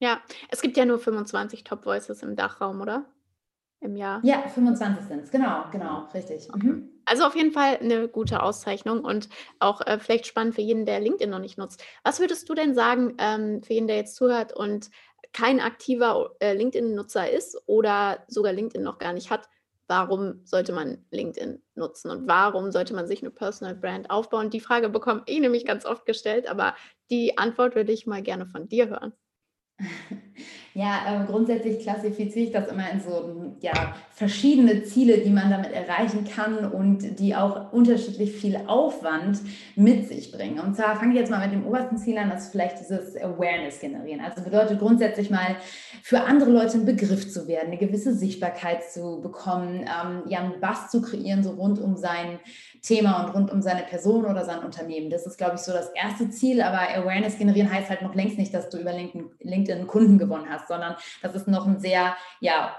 [0.00, 3.04] Ja, es gibt ja nur 25 Top Voices im Dachraum, oder?
[3.82, 4.20] Im Jahr.
[4.24, 6.48] Ja, 25 sind es, genau, genau, richtig.
[6.52, 6.66] Okay.
[6.66, 6.90] Mhm.
[7.06, 11.00] Also auf jeden Fall eine gute Auszeichnung und auch äh, vielleicht spannend für jeden, der
[11.00, 11.82] LinkedIn noch nicht nutzt.
[12.04, 14.90] Was würdest du denn sagen, ähm, für jeden, der jetzt zuhört und
[15.32, 19.48] kein aktiver äh, LinkedIn-Nutzer ist oder sogar LinkedIn noch gar nicht hat,
[19.88, 24.50] warum sollte man LinkedIn nutzen und warum sollte man sich eine Personal Brand aufbauen?
[24.50, 26.76] Die Frage bekomme ich nämlich ganz oft gestellt, aber
[27.10, 29.12] die Antwort würde ich mal gerne von dir hören.
[30.72, 35.72] Ja, äh, grundsätzlich klassifiziere ich das immer in so ja, verschiedene Ziele, die man damit
[35.72, 39.40] erreichen kann und die auch unterschiedlich viel Aufwand
[39.74, 40.60] mit sich bringen.
[40.60, 43.16] Und zwar fange ich jetzt mal mit dem obersten Ziel an, das ist vielleicht dieses
[43.16, 44.20] Awareness generieren.
[44.20, 45.56] Also bedeutet grundsätzlich mal
[46.02, 50.60] für andere Leute ein Begriff zu werden, eine gewisse Sichtbarkeit zu bekommen, ähm, ja, einen
[50.60, 52.38] Bass zu kreieren, so rund um sein
[52.82, 55.10] Thema und rund um seine Person oder sein Unternehmen.
[55.10, 56.62] Das ist, glaube ich, so das erste Ziel.
[56.62, 60.68] Aber Awareness generieren heißt halt noch längst nicht, dass du über LinkedIn Kunden gewonnen hast,
[60.68, 62.76] sondern das ist noch ein sehr ja,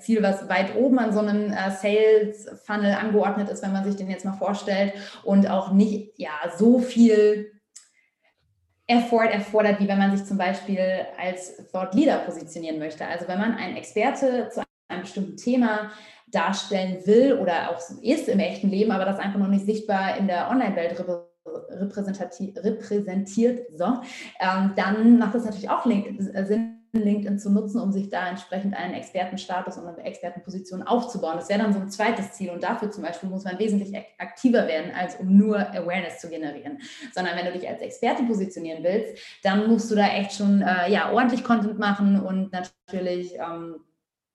[0.00, 3.96] Ziel, was weit oben an so einem äh, Sales Funnel angeordnet ist, wenn man sich
[3.96, 4.92] den jetzt mal vorstellt
[5.24, 7.52] und auch nicht ja so viel
[8.88, 13.06] Effort erfordert, wie wenn man sich zum Beispiel als Thought Leader positionieren möchte.
[13.06, 15.90] Also wenn man ein Experte zu einem bestimmten Thema
[16.30, 20.26] darstellen will oder auch ist im echten Leben, aber das einfach noch nicht sichtbar in
[20.26, 21.04] der Online-Welt
[22.56, 23.86] repräsentiert, so,
[24.40, 28.74] ähm, dann macht es natürlich auch äh, Sinn, LinkedIn zu nutzen, um sich da entsprechend
[28.74, 31.36] einen Expertenstatus und eine Expertenposition aufzubauen.
[31.36, 34.66] Das wäre dann so ein zweites Ziel und dafür zum Beispiel muss man wesentlich aktiver
[34.66, 36.78] werden, als um nur Awareness zu generieren.
[37.14, 40.90] Sondern wenn du dich als Experte positionieren willst, dann musst du da echt schon äh,
[40.90, 43.76] ja, ordentlich Content machen und natürlich ähm,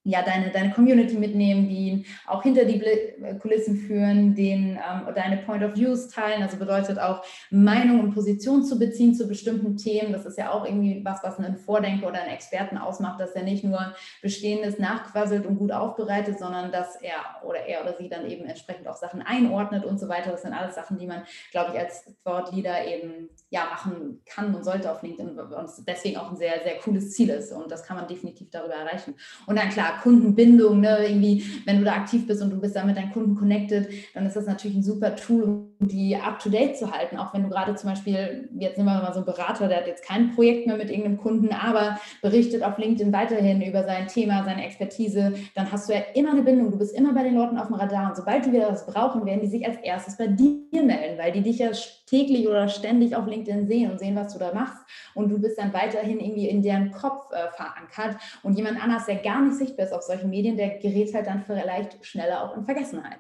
[0.06, 5.38] ja, deine, deine Community mitnehmen, die auch hinter die äh, Kulissen führen, den, ähm, deine
[5.38, 6.44] Point of Views teilen.
[6.44, 10.12] Also bedeutet auch Meinung und Position zu beziehen zu bestimmten Themen.
[10.12, 13.44] Das ist ja auch irgendwie was, was einen Vordenker oder einen Experten ausmacht, dass er
[13.44, 18.30] nicht nur Bestehendes nachquasselt und gut aufbereitet, sondern dass er oder er oder sie dann
[18.30, 20.32] eben entsprechend auch Sachen einordnet und so weiter.
[20.32, 24.54] Das sind alles Sachen, die man, glaube ich, als Thought Leader eben ja, machen kann
[24.54, 27.54] und sollte auf LinkedIn und deswegen auch ein sehr, sehr cooles Ziel ist.
[27.54, 29.16] Und das kann man definitiv darüber erreichen.
[29.46, 32.84] Und dann klar, Kundenbindung, ne, irgendwie, wenn du da aktiv bist und du bist da
[32.84, 36.50] mit deinen Kunden connected, dann ist das natürlich ein super Tool, um die up to
[36.50, 37.18] date zu halten.
[37.18, 39.88] Auch wenn du gerade zum Beispiel, jetzt nehmen wir mal so einen Berater, der hat
[39.88, 44.44] jetzt kein Projekt mehr mit irgendeinem Kunden, aber berichtet auf LinkedIn weiterhin über sein Thema,
[44.44, 46.72] seine Expertise, dann hast du ja immer eine Bindung.
[46.72, 48.10] Du bist immer bei den Leuten auf dem Radar.
[48.10, 51.32] Und sobald die wieder was brauchen, werden die sich als erstes bei dir melden, weil
[51.32, 51.72] die dich ja
[52.06, 54.78] täglich oder ständig auf LinkedIn sehen und sehen, was du da machst.
[55.16, 58.22] Und du bist dann weiterhin irgendwie in deren Kopf äh, verankert.
[58.44, 61.44] Und jemand anders, der gar nicht sichtbar ist auf solchen Medien, der gerät halt dann
[61.44, 63.20] vielleicht schneller auch in Vergessenheit.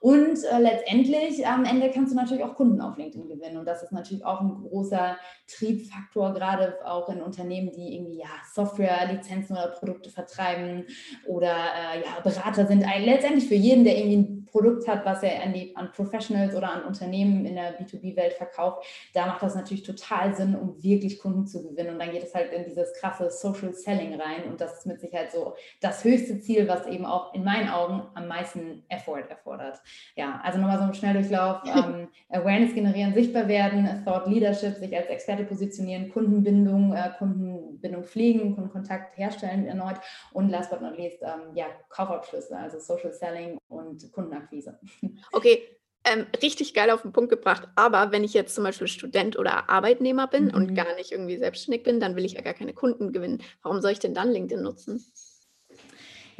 [0.00, 3.58] Und äh, letztendlich am Ende kannst du natürlich auch Kunden auf LinkedIn gewinnen.
[3.58, 8.30] Und das ist natürlich auch ein großer Triebfaktor, gerade auch in Unternehmen, die irgendwie ja,
[8.50, 10.86] Software-Lizenzen oder Produkte vertreiben
[11.26, 12.82] oder äh, ja, Berater sind.
[13.04, 16.84] Letztendlich für jeden, der irgendwie Produkt hat, was er an, die, an Professionals oder an
[16.84, 18.84] Unternehmen in der B2B-Welt verkauft,
[19.14, 21.94] da macht das natürlich total Sinn, um wirklich Kunden zu gewinnen.
[21.94, 24.44] Und dann geht es halt in dieses krasse Social Selling rein.
[24.48, 28.02] Und das ist mit Sicherheit so das höchste Ziel, was eben auch in meinen Augen
[28.14, 29.80] am meisten Effort erfordert.
[30.16, 31.62] Ja, also nochmal so ein Schnelldurchlauf.
[31.66, 38.54] ähm, Awareness generieren, sichtbar werden, Thought Leadership, sich als Experte positionieren, Kundenbindung, äh, Kundenbindung pflegen,
[38.54, 39.96] Kundenkontakt herstellen erneut
[40.32, 44.39] und last but not least, ähm, ja, Kaufabschlüsse, also Social Selling und Kundenakquise.
[45.32, 45.62] Okay,
[46.04, 47.68] ähm, richtig geil auf den Punkt gebracht.
[47.76, 50.54] Aber wenn ich jetzt zum Beispiel Student oder Arbeitnehmer bin mhm.
[50.54, 53.42] und gar nicht irgendwie selbstständig bin, dann will ich ja gar keine Kunden gewinnen.
[53.62, 55.04] Warum soll ich denn dann LinkedIn nutzen?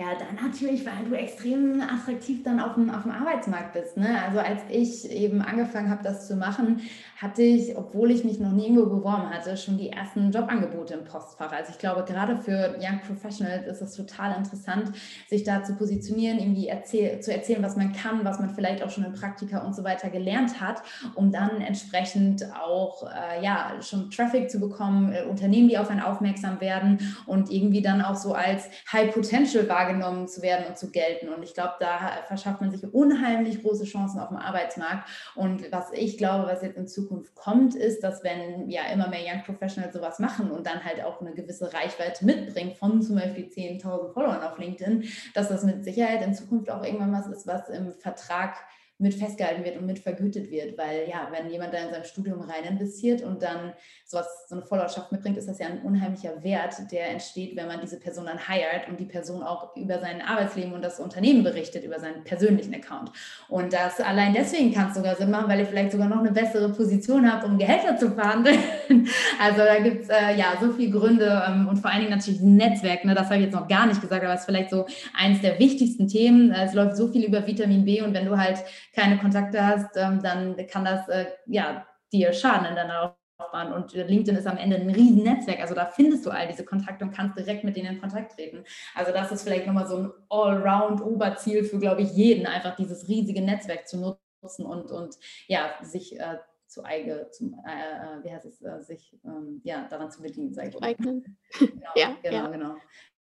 [0.00, 3.98] Ja, dann natürlich, weil du extrem attraktiv dann auf dem, auf dem Arbeitsmarkt bist.
[3.98, 4.16] Ne?
[4.26, 6.80] Also als ich eben angefangen habe, das zu machen,
[7.18, 11.52] hatte ich, obwohl ich mich noch nirgendwo beworben hatte, schon die ersten Jobangebote im Postfach.
[11.52, 14.90] Also ich glaube, gerade für Young Professionals ist es total interessant,
[15.28, 18.88] sich da zu positionieren, irgendwie erzähl zu erzählen, was man kann, was man vielleicht auch
[18.88, 20.82] schon in Praktika und so weiter gelernt hat,
[21.14, 26.00] um dann entsprechend auch äh, ja, schon Traffic zu bekommen, äh, Unternehmen, die auf einen
[26.00, 30.78] aufmerksam werden und irgendwie dann auch so als High Potential wahrgenommen wahrgenommen zu werden und
[30.78, 31.28] zu gelten.
[31.28, 35.08] Und ich glaube, da verschafft man sich unheimlich große Chancen auf dem Arbeitsmarkt.
[35.34, 39.20] Und was ich glaube, was jetzt in Zukunft kommt, ist, dass wenn ja immer mehr
[39.24, 43.46] Young Professionals sowas machen und dann halt auch eine gewisse Reichweite mitbringen von zum Beispiel
[43.46, 47.68] 10.000 Followern auf LinkedIn, dass das mit Sicherheit in Zukunft auch irgendwann was ist, was
[47.68, 48.56] im Vertrag
[49.00, 50.76] mit festgehalten wird und mit vergütet wird.
[50.76, 53.72] Weil ja, wenn jemand da in sein Studium rein investiert und dann
[54.10, 57.80] sowas, so eine Followerschaft mitbringt, ist das ja ein unheimlicher Wert, der entsteht, wenn man
[57.80, 61.84] diese Person dann hired und die Person auch über sein Arbeitsleben und das Unternehmen berichtet,
[61.84, 63.12] über seinen persönlichen Account.
[63.48, 66.32] Und das allein deswegen kann es sogar Sinn machen, weil ihr vielleicht sogar noch eine
[66.32, 68.58] bessere Position habt, um Gehälter zu verhandeln.
[69.40, 72.40] also da gibt es äh, ja so viele Gründe ähm, und vor allen Dingen natürlich
[72.40, 74.86] Netzwerk, ne, das habe ich jetzt noch gar nicht gesagt, aber es ist vielleicht so
[75.16, 76.50] eines der wichtigsten Themen.
[76.50, 78.58] Es läuft so viel über Vitamin B und wenn du halt
[78.92, 83.72] keine Kontakte hast, ähm, dann kann das äh, ja dir schaden in deiner Laufbahn.
[83.72, 85.60] Und LinkedIn ist am Ende ein riesen Netzwerk.
[85.60, 88.64] Also da findest du all diese Kontakte und kannst direkt mit denen in Kontakt treten.
[88.94, 93.42] Also das ist vielleicht nochmal so ein Allround-Oberziel für, glaube ich, jeden, einfach dieses riesige
[93.42, 93.98] Netzwerk zu
[94.42, 95.16] nutzen und, und
[95.48, 99.88] ja, sich äh, zu eigen, zum, äh, äh, wie heißt es, äh, sich ähm, ja,
[99.88, 100.82] daran zu bedienen, sage ich.
[100.82, 101.36] Eignen.
[101.58, 102.48] Genau, ja, genau, ja.
[102.48, 102.76] genau.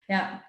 [0.07, 0.43] Ja,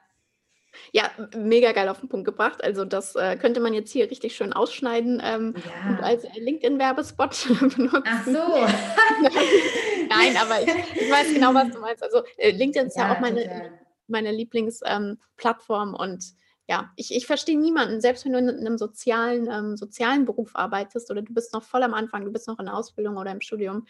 [0.93, 2.63] ja, mega geil auf den Punkt gebracht.
[2.63, 5.91] Also das äh, könnte man jetzt hier richtig schön ausschneiden ähm, ja.
[5.91, 7.91] und als LinkedIn-Werbespot benutzen.
[8.07, 8.33] Ach so.
[10.09, 12.03] Nein, aber ich, ich, weiß genau, was du meinst.
[12.03, 13.73] Also äh, LinkedIn ist ja, ja auch meine,
[14.07, 16.35] meine Lieblingsplattform ähm, und
[16.67, 21.11] ja, ich, ich verstehe niemanden, selbst wenn du in einem sozialen, ähm, sozialen Beruf arbeitest
[21.11, 23.43] oder du bist noch voll am Anfang, du bist noch in der Ausbildung oder im
[23.43, 23.87] Studium,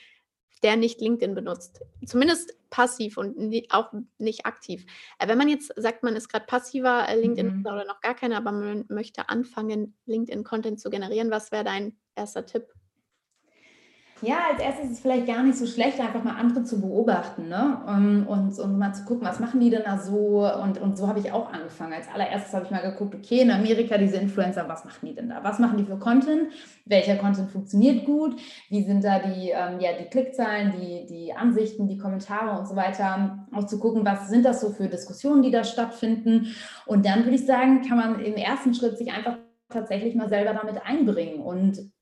[0.64, 1.82] der nicht LinkedIn benutzt.
[2.04, 3.36] Zumindest passiv und
[3.70, 4.84] auch nicht aktiv.
[5.20, 7.66] Äh, wenn man jetzt sagt, man ist gerade passiver äh, LinkedIn mhm.
[7.66, 12.46] oder noch gar keiner, aber man möchte anfangen, LinkedIn-Content zu generieren, was wäre dein erster
[12.46, 12.66] Tipp?
[14.24, 17.48] Ja, als erstes ist es vielleicht gar nicht so schlecht, einfach mal andere zu beobachten
[17.48, 17.78] ne?
[17.86, 20.48] und, und, und mal zu gucken, was machen die denn da so.
[20.62, 21.92] Und, und so habe ich auch angefangen.
[21.92, 25.28] Als allererstes habe ich mal geguckt, okay, in Amerika diese Influencer, was machen die denn
[25.28, 25.44] da?
[25.44, 26.52] Was machen die für Content?
[26.86, 28.40] Welcher Content funktioniert gut?
[28.70, 32.76] Wie sind da die, ähm, ja, die Klickzahlen, die, die Ansichten, die Kommentare und so
[32.76, 33.46] weiter?
[33.52, 36.54] Auch zu gucken, was sind das so für Diskussionen, die da stattfinden.
[36.86, 39.36] Und dann würde ich sagen, kann man im ersten Schritt sich einfach
[39.68, 41.93] tatsächlich mal selber damit einbringen und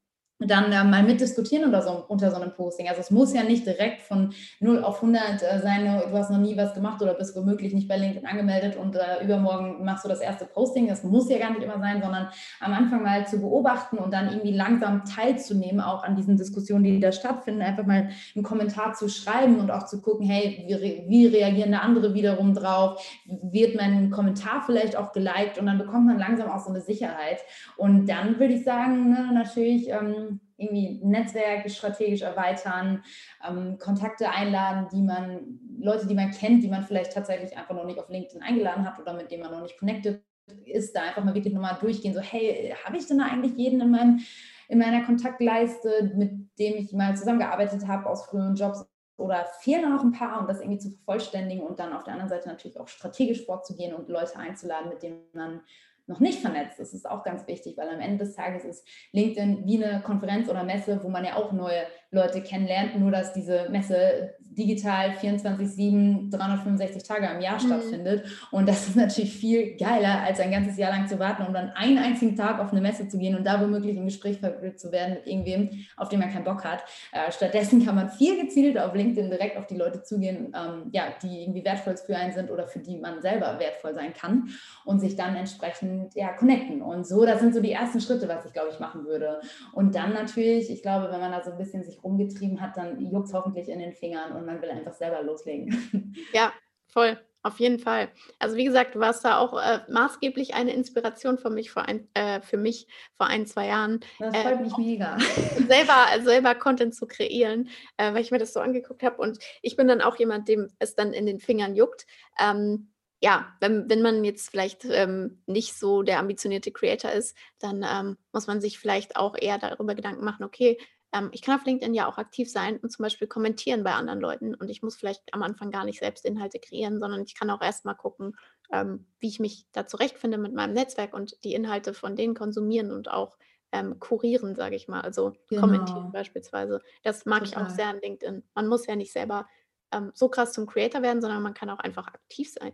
[0.47, 2.89] dann äh, mal mitdiskutieren oder so unter so einem Posting.
[2.89, 6.39] Also es muss ja nicht direkt von 0 auf 100 äh, sein, du hast noch
[6.39, 10.09] nie was gemacht oder bist womöglich nicht bei LinkedIn angemeldet und äh, übermorgen machst du
[10.09, 10.89] das erste Posting.
[10.89, 12.29] Das muss ja gar nicht immer sein, sondern
[12.61, 17.01] am Anfang mal zu beobachten und dann irgendwie langsam teilzunehmen, auch an diesen Diskussionen, die
[17.01, 21.05] da stattfinden, einfach mal einen Kommentar zu schreiben und auch zu gucken, hey, wie, re
[21.09, 23.03] wie reagieren da andere wiederum drauf?
[23.27, 25.59] Wird mein Kommentar vielleicht auch geliked?
[25.59, 27.39] Und dann bekommt man langsam auch so eine Sicherheit.
[27.77, 30.32] Und dann würde ich sagen, ne, natürlich, ähm,
[30.63, 33.03] irgendwie Netzwerk strategisch erweitern,
[33.47, 37.85] ähm, Kontakte einladen, die man, Leute, die man kennt, die man vielleicht tatsächlich einfach noch
[37.85, 40.23] nicht auf LinkedIn eingeladen hat oder mit denen man noch nicht connected
[40.65, 43.81] ist, da einfach mal wirklich nochmal durchgehen, so hey, habe ich denn da eigentlich jeden
[43.81, 44.21] in meinem
[44.69, 48.87] in meiner Kontaktleiste, mit dem ich mal zusammengearbeitet habe aus früheren Jobs
[49.19, 52.15] oder fehlen da noch ein paar, um das irgendwie zu vervollständigen und dann auf der
[52.15, 55.61] anderen Seite natürlich auch strategisch vorzugehen und Leute einzuladen, mit denen man
[56.07, 59.65] noch nicht vernetzt ist, ist auch ganz wichtig, weil am Ende des Tages ist LinkedIn
[59.65, 63.69] wie eine Konferenz oder Messe, wo man ja auch neue Leute kennenlernt, nur dass diese
[63.71, 67.67] Messe digital 24-7, 365 Tage im Jahr mhm.
[67.67, 68.27] stattfindet.
[68.51, 71.71] Und das ist natürlich viel geiler, als ein ganzes Jahr lang zu warten, um dann
[71.71, 74.93] einen einzigen Tag auf eine Messe zu gehen und da womöglich im Gespräch verwickelt zu
[74.93, 76.85] werden mit irgendwem, auf den man keinen Bock hat.
[77.13, 81.05] Äh, stattdessen kann man viel gezielt auf LinkedIn direkt auf die Leute zugehen, ähm, ja,
[81.23, 84.49] die irgendwie wertvoll für einen sind oder für die man selber wertvoll sein kann
[84.85, 86.83] und sich dann entsprechend ja, connecten.
[86.83, 89.41] Und so, das sind so die ersten Schritte, was ich glaube ich machen würde.
[89.73, 93.01] Und dann natürlich, ich glaube, wenn man da so ein bisschen sich rumgetrieben hat, dann
[93.01, 96.15] juckt es hoffentlich in den Fingern und man will einfach selber loslegen.
[96.33, 96.53] Ja,
[96.89, 97.19] voll.
[97.45, 98.09] Auf jeden Fall.
[98.39, 102.09] Also wie gesagt, du warst da auch äh, maßgeblich eine Inspiration für mich vor ein,
[102.15, 103.99] äh, für mich vor ein, zwei Jahren.
[104.21, 105.19] Das freut äh, mich mega.
[105.67, 109.17] Selber, selber Content zu kreieren, äh, weil ich mir das so angeguckt habe.
[109.17, 112.07] Und ich bin dann auch jemand, dem es dann in den Fingern juckt.
[112.39, 117.85] Ähm, ja, wenn, wenn man jetzt vielleicht ähm, nicht so der ambitionierte Creator ist, dann
[117.89, 120.79] ähm, muss man sich vielleicht auch eher darüber Gedanken machen, okay,
[121.13, 124.21] ähm, ich kann auf LinkedIn ja auch aktiv sein und zum Beispiel kommentieren bei anderen
[124.21, 124.55] Leuten.
[124.55, 127.61] Und ich muss vielleicht am Anfang gar nicht selbst Inhalte kreieren, sondern ich kann auch
[127.61, 128.37] erstmal gucken,
[128.73, 132.91] ähm, wie ich mich da zurechtfinde mit meinem Netzwerk und die Inhalte von denen konsumieren
[132.91, 133.37] und auch
[133.73, 135.03] ähm, kurieren, sage ich mal.
[135.03, 135.63] Also genau.
[135.63, 136.81] kommentieren beispielsweise.
[137.03, 137.63] Das mag Total.
[137.63, 138.43] ich auch sehr an LinkedIn.
[138.55, 139.47] Man muss ja nicht selber
[139.93, 142.73] ähm, so krass zum Creator werden, sondern man kann auch einfach aktiv sein.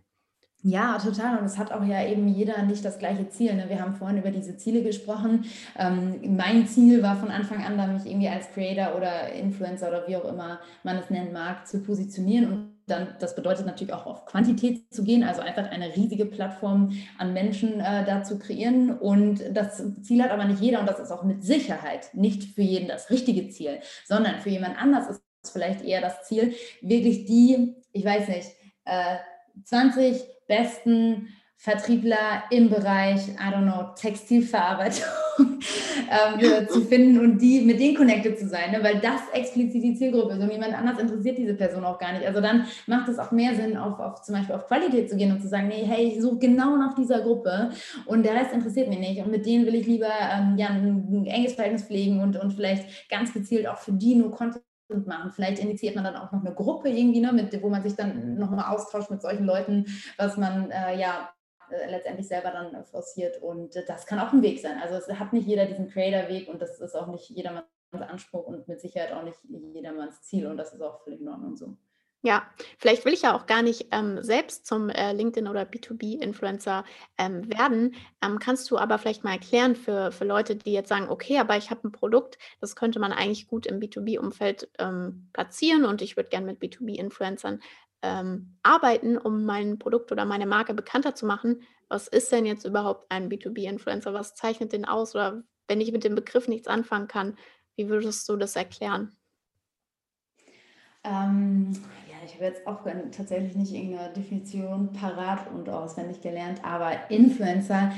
[0.63, 1.39] Ja, total.
[1.39, 3.55] Und es hat auch ja eben jeder nicht das gleiche Ziel.
[3.55, 3.69] Ne?
[3.69, 5.45] Wir haben vorhin über diese Ziele gesprochen.
[5.79, 10.17] Ähm, mein Ziel war von Anfang an, mich irgendwie als Creator oder Influencer oder wie
[10.17, 12.53] auch immer man es nennen mag, zu positionieren.
[12.53, 16.91] Und dann, das bedeutet natürlich auch auf Quantität zu gehen, also einfach eine riesige Plattform
[17.19, 18.99] an Menschen äh, da zu kreieren.
[18.99, 22.63] Und das Ziel hat aber nicht jeder und das ist auch mit Sicherheit nicht für
[22.63, 27.27] jeden das richtige Ziel, sondern für jemand anders ist es vielleicht eher das Ziel, wirklich
[27.27, 28.49] die, ich weiß nicht,
[28.87, 29.19] äh,
[29.65, 31.29] 20 besten
[31.61, 35.09] Vertriebler im Bereich, I don't know, Textilverarbeitung
[35.39, 38.79] ähm, zu finden und die mit denen connected zu sein, ne?
[38.81, 42.25] weil das explizit die Zielgruppe ist und jemand anders interessiert diese Person auch gar nicht.
[42.25, 45.33] Also dann macht es auch mehr Sinn, auf, auf zum Beispiel auf Qualität zu gehen
[45.33, 47.71] und zu sagen, nee, hey, ich suche genau nach dieser Gruppe
[48.07, 51.09] und der Rest interessiert mich nicht und mit denen will ich lieber ähm, ja, ein,
[51.11, 55.33] ein enges Verhältnis pflegen und, und vielleicht ganz gezielt auch für die nur Content machen.
[55.33, 58.37] Vielleicht initiiert man dann auch noch eine Gruppe irgendwie, ne, mit, wo man sich dann
[58.37, 61.31] nochmal austauscht mit solchen Leuten, was man äh, ja
[61.71, 63.43] äh, letztendlich selber dann forciert.
[63.43, 64.79] Und äh, das kann auch ein Weg sein.
[64.83, 68.69] Also es hat nicht jeder diesen Creator-Weg und das ist auch nicht jedermanns Anspruch und
[68.69, 69.39] mit Sicherheit auch nicht
[69.75, 71.77] jedermanns Ziel und das ist auch völlig in Ordnung so.
[72.23, 76.85] Ja, vielleicht will ich ja auch gar nicht ähm, selbst zum äh, LinkedIn oder B2B-Influencer
[77.17, 77.95] ähm, werden.
[78.21, 81.57] Ähm, kannst du aber vielleicht mal erklären für, für Leute, die jetzt sagen, okay, aber
[81.57, 86.17] ich habe ein Produkt, das könnte man eigentlich gut im B2B-Umfeld ähm, platzieren und ich
[86.17, 87.61] würde gerne mit B2B-Influencern
[88.03, 91.63] ähm, arbeiten, um mein Produkt oder meine Marke bekannter zu machen.
[91.89, 94.13] Was ist denn jetzt überhaupt ein B2B-Influencer?
[94.13, 95.15] Was zeichnet den aus?
[95.15, 97.37] Oder wenn ich mit dem Begriff nichts anfangen kann,
[97.77, 99.17] wie würdest du das erklären?
[102.29, 107.91] Ich habe jetzt auch tatsächlich nicht irgendeine Definition parat und auswendig gelernt, aber Influencer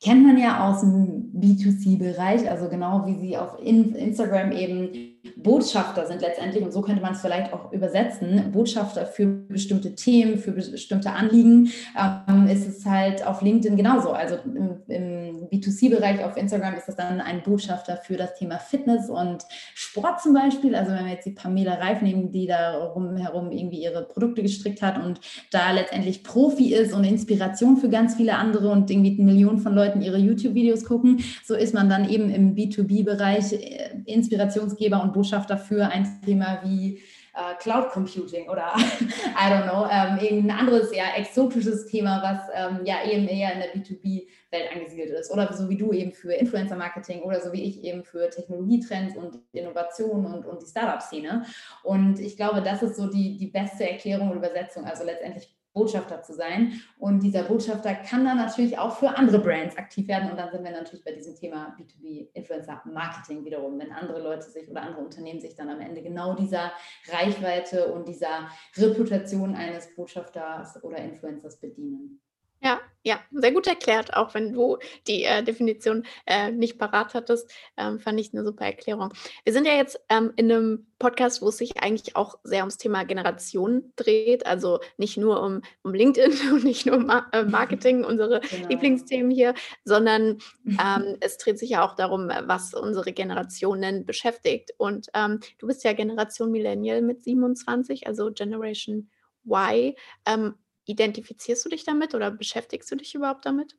[0.00, 6.20] kennt man ja aus dem B2C-Bereich, also genau wie sie auf Instagram eben Botschafter sind
[6.20, 11.10] letztendlich, und so könnte man es vielleicht auch übersetzen, Botschafter für bestimmte Themen, für bestimmte
[11.10, 14.10] Anliegen, ähm, ist es halt auf LinkedIn genauso.
[14.10, 19.08] Also im, im B2C-Bereich auf Instagram ist es dann ein Botschafter für das Thema Fitness
[19.08, 20.74] und Sport zum Beispiel.
[20.74, 24.82] Also wenn wir jetzt die Pamela Reif nehmen, die da herum irgendwie ihre Produkte gestrickt
[24.82, 29.58] hat und da letztendlich Profi ist und Inspiration für ganz viele andere und irgendwie Millionen
[29.58, 35.12] von Leuten ihre YouTube-Videos gucken, so ist man dann eben im B2B-Bereich äh, Inspirationsgeber und
[35.16, 37.00] Botschafter für ein Thema wie
[37.36, 42.84] äh, Cloud Computing oder I don't know, ähm, irgendein anderes, ja, exotisches Thema, was ähm,
[42.84, 45.30] ja eben eher in der B2B-Welt angesiedelt ist.
[45.30, 49.38] Oder so wie du eben für Influencer-Marketing oder so wie ich eben für Technologietrends und
[49.52, 51.44] Innovation und, und die Startup-Szene.
[51.82, 54.84] Und ich glaube, das ist so die, die beste Erklärung und Übersetzung.
[54.84, 56.80] Also letztendlich Botschafter zu sein.
[56.98, 60.30] Und dieser Botschafter kann dann natürlich auch für andere Brands aktiv werden.
[60.30, 64.82] Und dann sind wir natürlich bei diesem Thema B2B-Influencer-Marketing wiederum, wenn andere Leute sich oder
[64.82, 66.72] andere Unternehmen sich dann am Ende genau dieser
[67.08, 72.20] Reichweite und dieser Reputation eines Botschafters oder Influencers bedienen.
[72.62, 77.48] Ja, ja, sehr gut erklärt, auch wenn du die äh, Definition äh, nicht parat hattest,
[77.76, 79.12] ähm, fand ich eine super Erklärung.
[79.44, 82.78] Wir sind ja jetzt ähm, in einem Podcast, wo es sich eigentlich auch sehr ums
[82.78, 87.44] Thema Generation dreht, also nicht nur um, um LinkedIn und nicht nur um Ma äh,
[87.44, 88.68] Marketing, unsere genau.
[88.68, 94.72] Lieblingsthemen hier, sondern ähm, es dreht sich ja auch darum, was unsere Generationen beschäftigt.
[94.78, 99.10] Und ähm, du bist ja Generation Millennial mit 27, also Generation
[99.44, 99.94] Y.
[100.26, 100.54] Ähm,
[100.86, 103.76] Identifizierst du dich damit oder beschäftigst du dich überhaupt damit?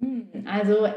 [0.00, 0.88] Hm, also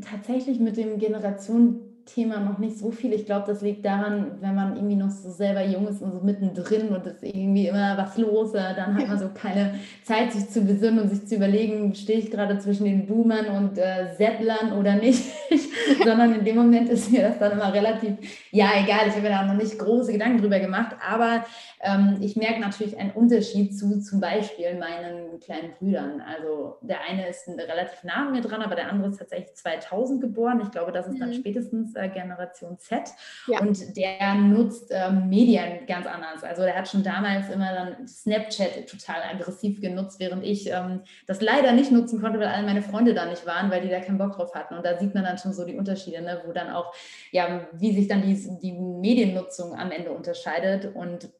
[0.00, 3.12] tatsächlich mit dem Generation Thema noch nicht so viel.
[3.12, 6.20] Ich glaube, das liegt daran, wenn man irgendwie noch so selber jung ist und so
[6.20, 10.62] mittendrin und ist irgendwie immer was los, dann hat man so keine Zeit, sich zu
[10.62, 14.94] besinnen und sich zu überlegen, stehe ich gerade zwischen den Boomern und äh, Settlern oder
[14.94, 15.24] nicht,
[16.04, 18.14] sondern in dem Moment ist mir das dann immer relativ,
[18.50, 21.44] ja, egal, ich habe mir da noch nicht große Gedanken drüber gemacht, aber
[21.82, 26.20] ähm, ich merke natürlich einen Unterschied zu zum Beispiel meinen kleinen Brüdern.
[26.20, 30.20] Also der eine ist relativ nah an mir dran, aber der andere ist tatsächlich 2000
[30.20, 30.60] geboren.
[30.62, 31.34] Ich glaube, das ist dann mhm.
[31.34, 33.10] spätestens äh, Generation Z.
[33.46, 33.60] Ja.
[33.60, 36.42] Und der nutzt ähm, Medien ganz anders.
[36.42, 41.40] Also der hat schon damals immer dann Snapchat total aggressiv genutzt, während ich ähm, das
[41.40, 44.18] leider nicht nutzen konnte, weil alle meine Freunde da nicht waren, weil die da keinen
[44.18, 44.74] Bock drauf hatten.
[44.74, 46.42] Und da sieht man dann schon so die Unterschiede, ne?
[46.46, 46.94] wo dann auch,
[47.30, 50.94] ja, wie sich dann die, die Mediennutzung am Ende unterscheidet.
[50.94, 51.30] Und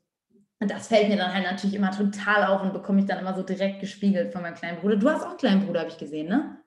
[0.63, 3.35] und das fällt mir dann halt natürlich immer total auf und bekomme ich dann immer
[3.35, 4.97] so direkt gespiegelt von meinem kleinen Bruder.
[4.97, 6.59] Du hast auch einen kleinen Bruder, habe ich gesehen, ne?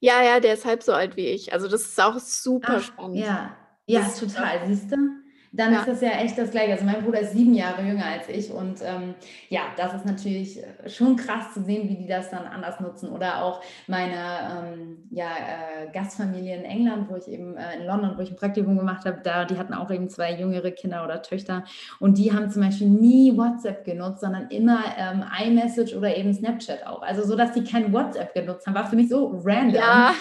[0.00, 1.52] Ja, ja, der ist halb so alt wie ich.
[1.52, 3.16] Also das ist auch super Ach, spannend.
[3.18, 3.56] Ja,
[3.86, 5.19] ja, total, siehst du?
[5.52, 5.80] Dann ja.
[5.80, 6.72] ist das ja echt das Gleiche.
[6.72, 9.14] Also mein Bruder ist sieben Jahre jünger als ich und ähm,
[9.48, 13.10] ja, das ist natürlich schon krass zu sehen, wie die das dann anders nutzen.
[13.10, 18.12] Oder auch meine ähm, ja, äh, Gastfamilie in England, wo ich eben äh, in London,
[18.16, 21.20] wo ich ein Praktikum gemacht habe, da die hatten auch eben zwei jüngere Kinder oder
[21.22, 21.64] Töchter
[21.98, 26.86] und die haben zum Beispiel nie WhatsApp genutzt, sondern immer ähm, iMessage oder eben Snapchat
[26.86, 27.02] auch.
[27.02, 29.74] Also so, dass die kein WhatsApp genutzt haben, war für mich so random.
[29.74, 30.14] Ja.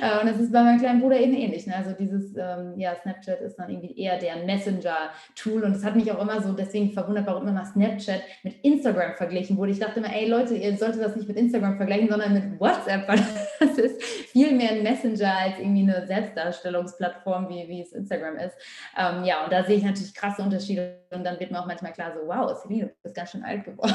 [0.00, 1.66] Äh, und das ist bei meinem kleinen Bruder eben ähnlich.
[1.66, 1.76] Ne?
[1.76, 5.64] Also dieses, ähm, ja, Snapchat ist dann irgendwie eher der Messenger-Tool.
[5.64, 9.56] Und das hat mich auch immer so deswegen verwundert, warum immer Snapchat mit Instagram verglichen
[9.56, 9.72] wurde.
[9.72, 13.08] Ich dachte immer, ey Leute, ihr solltet das nicht mit Instagram vergleichen, sondern mit WhatsApp,
[13.08, 13.18] weil
[13.60, 18.56] das ist viel mehr ein Messenger als irgendwie eine Selbstdarstellungsplattform, wie, wie es Instagram ist.
[18.96, 21.00] Ähm, ja, und da sehe ich natürlich krasse Unterschiede.
[21.10, 23.64] Und dann wird mir auch manchmal klar, so, wow, Celine, du bist ganz schön alt
[23.64, 23.94] geworden.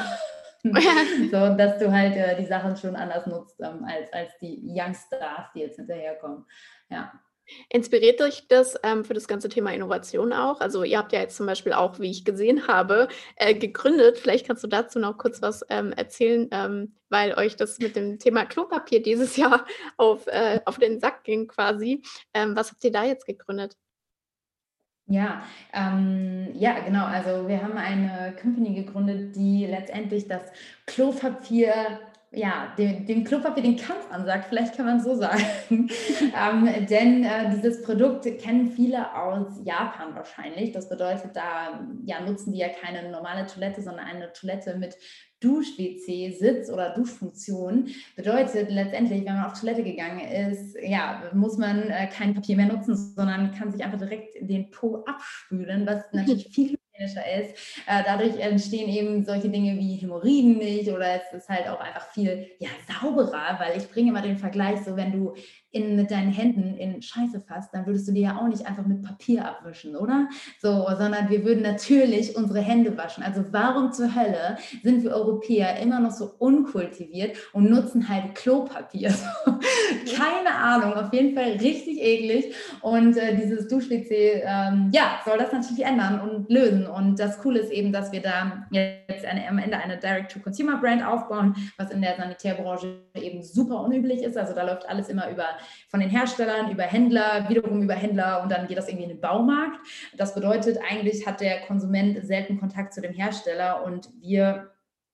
[1.32, 5.52] so, dass du halt äh, die Sachen schon anders nutzt ähm, als, als die Youngstars,
[5.56, 6.46] die jetzt hinterherkommen.
[6.90, 7.12] Ja.
[7.70, 10.62] Inspiriert euch das ähm, für das ganze Thema Innovation auch?
[10.62, 14.20] Also ihr habt ja jetzt zum Beispiel auch, wie ich gesehen habe, äh, gegründet.
[14.20, 18.20] Vielleicht kannst du dazu noch kurz was ähm, erzählen, ähm, weil euch das mit dem
[18.20, 19.66] Thema Klopapier dieses Jahr
[19.98, 22.04] auf, äh, auf den Sack ging quasi.
[22.34, 23.76] Ähm, was habt ihr da jetzt gegründet?
[25.12, 25.44] Ja,
[25.74, 27.06] ähm, ja, genau.
[27.06, 30.42] Also wir haben eine Company gegründet, die letztendlich das
[30.86, 32.00] Klopapier
[32.34, 35.44] ja, dem, dem Klopapier den Kampf ansagt, vielleicht kann man so sagen.
[35.70, 40.72] ähm, denn äh, dieses Produkt kennen viele aus Japan wahrscheinlich.
[40.72, 44.96] Das bedeutet, da ja, nutzen die ja keine normale Toilette, sondern eine Toilette mit
[45.42, 52.08] Dusch-WC-Sitz oder Duschfunktion bedeutet letztendlich, wenn man auf Toilette gegangen ist, ja, muss man äh,
[52.08, 56.78] kein Papier mehr nutzen, sondern kann sich einfach direkt den Po abspülen, was natürlich viel
[56.78, 57.56] hygienischer ist.
[57.88, 62.08] Äh, dadurch entstehen eben solche Dinge wie Hämorrhoiden nicht oder es ist halt auch einfach
[62.12, 65.34] viel ja, sauberer, weil ich bringe immer den Vergleich, so wenn du
[65.72, 68.86] in, mit deinen Händen in Scheiße fasst, dann würdest du dir ja auch nicht einfach
[68.86, 70.28] mit Papier abwischen, oder?
[70.60, 73.24] So, sondern wir würden natürlich unsere Hände waschen.
[73.24, 79.14] Also warum zur Hölle sind wir Europäer immer noch so unkultiviert und nutzen halt Klopapier?
[80.18, 82.54] Keine Ahnung, auf jeden Fall richtig eklig.
[82.82, 86.86] Und äh, dieses Dusch-WC, ähm, ja, soll das natürlich ändern und lösen.
[86.86, 91.56] Und das Coole ist eben, dass wir da jetzt eine, am Ende eine Direct-to-Consumer-Brand aufbauen,
[91.78, 94.38] was in der Sanitärbranche eben super unüblich ist.
[94.38, 95.46] Also da läuft alles immer über
[95.90, 99.22] von den Herstellern über Händler, wiederum über Händler und dann geht das irgendwie in den
[99.22, 99.80] Baumarkt.
[100.18, 104.72] Das bedeutet, eigentlich hat der Konsument selten Kontakt zu dem Hersteller und wir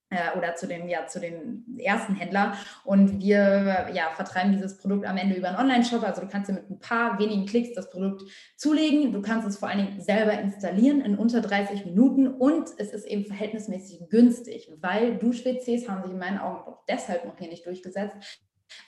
[0.09, 2.53] äh, oder zu dem, ja, zu dem ersten Händler.
[2.83, 6.03] Und wir ja, vertreiben dieses Produkt am Ende über einen Online-Shop.
[6.03, 8.23] Also du kannst dir mit ein paar wenigen Klicks das Produkt
[8.55, 9.11] zulegen.
[9.11, 13.05] Du kannst es vor allen Dingen selber installieren in unter 30 Minuten und es ist
[13.05, 17.65] eben verhältnismäßig günstig, weil Dusch-WCs haben sich in meinen Augen auch deshalb noch hier nicht
[17.65, 18.15] durchgesetzt,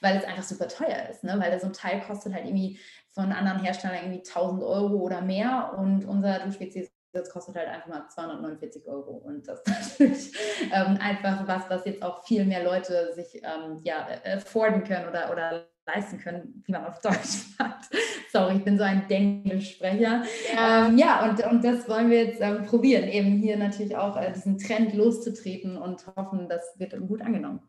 [0.01, 1.35] weil es einfach super teuer ist, ne?
[1.37, 2.79] weil so ein Teil kostet halt irgendwie
[3.11, 7.87] von anderen Herstellern irgendwie 1000 Euro oder mehr und unser Dusch-WC das kostet halt einfach
[7.87, 9.67] mal 249 Euro und das ist
[9.99, 10.33] natürlich
[10.71, 15.31] ähm, einfach was, was jetzt auch viel mehr Leute sich ähm, ja, afforden können oder,
[15.31, 17.85] oder leisten können, wie man auf Deutsch sagt.
[18.31, 20.23] Sorry, ich bin so ein Denglischsprecher.
[20.53, 24.15] Ja, ähm, ja und, und das wollen wir jetzt ähm, probieren, eben hier natürlich auch
[24.15, 27.61] äh, diesen Trend loszutreten und hoffen, das wird gut angenommen.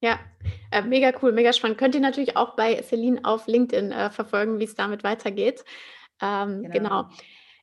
[0.00, 0.20] Ja,
[0.70, 1.78] äh, mega cool, mega spannend.
[1.78, 5.64] Könnt ihr natürlich auch bei Celine auf LinkedIn äh, verfolgen, wie es damit weitergeht.
[6.20, 6.72] Ähm, genau.
[6.72, 7.08] genau.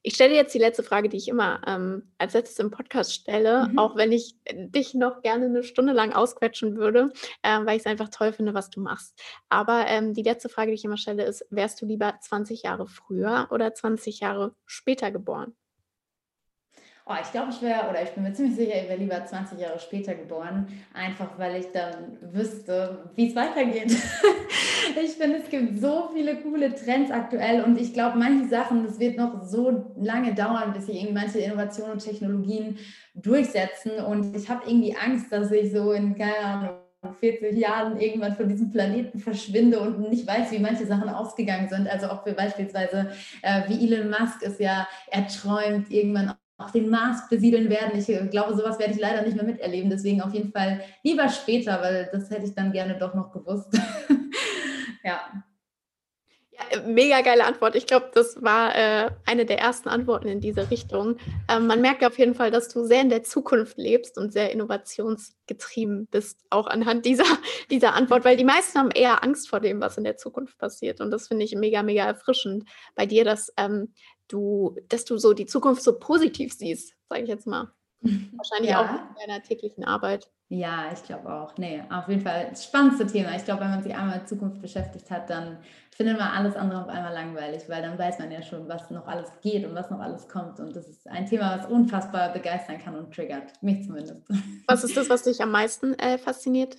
[0.08, 3.70] Ich stelle jetzt die letzte Frage, die ich immer ähm, als letztes im Podcast stelle,
[3.70, 3.80] mhm.
[3.80, 7.12] auch wenn ich dich noch gerne eine Stunde lang ausquetschen würde,
[7.42, 9.20] äh, weil ich es einfach toll finde, was du machst.
[9.50, 12.86] Aber ähm, die letzte Frage, die ich immer stelle, ist, wärst du lieber 20 Jahre
[12.86, 15.56] früher oder 20 Jahre später geboren?
[17.08, 19.60] Oh, ich glaube, ich wäre, oder ich bin mir ziemlich sicher, ich wäre lieber 20
[19.60, 23.96] Jahre später geboren, einfach weil ich dann wüsste, wie es weitergeht.
[25.04, 29.00] ich finde, es gibt so viele coole Trends aktuell und ich glaube, manche Sachen, das
[29.00, 32.80] wird noch so lange dauern, bis sich irgendwie manche Innovationen und Technologien
[33.14, 36.70] durchsetzen und ich habe irgendwie Angst, dass ich so in, keine Ahnung,
[37.20, 41.88] 40 Jahren irgendwann von diesem Planeten verschwinde und nicht weiß, wie manche Sachen ausgegangen sind.
[41.88, 43.12] Also auch für beispielsweise,
[43.44, 48.00] äh, wie Elon Musk es ja erträumt, irgendwann auch den Mars besiedeln werden.
[48.00, 49.90] Ich äh, glaube, sowas werde ich leider nicht mehr miterleben.
[49.90, 53.78] Deswegen auf jeden Fall lieber später, weil das hätte ich dann gerne doch noch gewusst.
[55.04, 55.20] ja.
[56.52, 57.76] Ja, äh, mega geile Antwort.
[57.76, 61.18] Ich glaube, das war äh, eine der ersten Antworten in diese Richtung.
[61.50, 64.52] Ähm, man merkt auf jeden Fall, dass du sehr in der Zukunft lebst und sehr
[64.52, 67.26] innovationsgetrieben bist, auch anhand dieser,
[67.70, 71.02] dieser Antwort, weil die meisten haben eher Angst vor dem, was in der Zukunft passiert.
[71.02, 72.64] Und das finde ich mega, mega erfrischend
[72.96, 73.94] bei dir, dass ähm,
[74.28, 77.72] du, dass du so die Zukunft so positiv siehst, sage ich jetzt mal.
[78.02, 78.82] Wahrscheinlich ja.
[78.82, 80.30] auch in deiner täglichen Arbeit.
[80.50, 81.58] Ja, ich glaube auch.
[81.58, 83.36] Nee, auf jeden Fall das spannendste Thema.
[83.36, 85.58] Ich glaube, wenn man sich einmal mit Zukunft beschäftigt hat, dann
[85.90, 89.08] findet man alles andere auf einmal langweilig, weil dann weiß man ja schon, was noch
[89.08, 90.60] alles geht und was noch alles kommt.
[90.60, 93.54] Und das ist ein Thema, was unfassbar begeistern kann und triggert.
[93.64, 94.22] Mich zumindest.
[94.68, 96.78] Was ist das, was dich am meisten äh, fasziniert?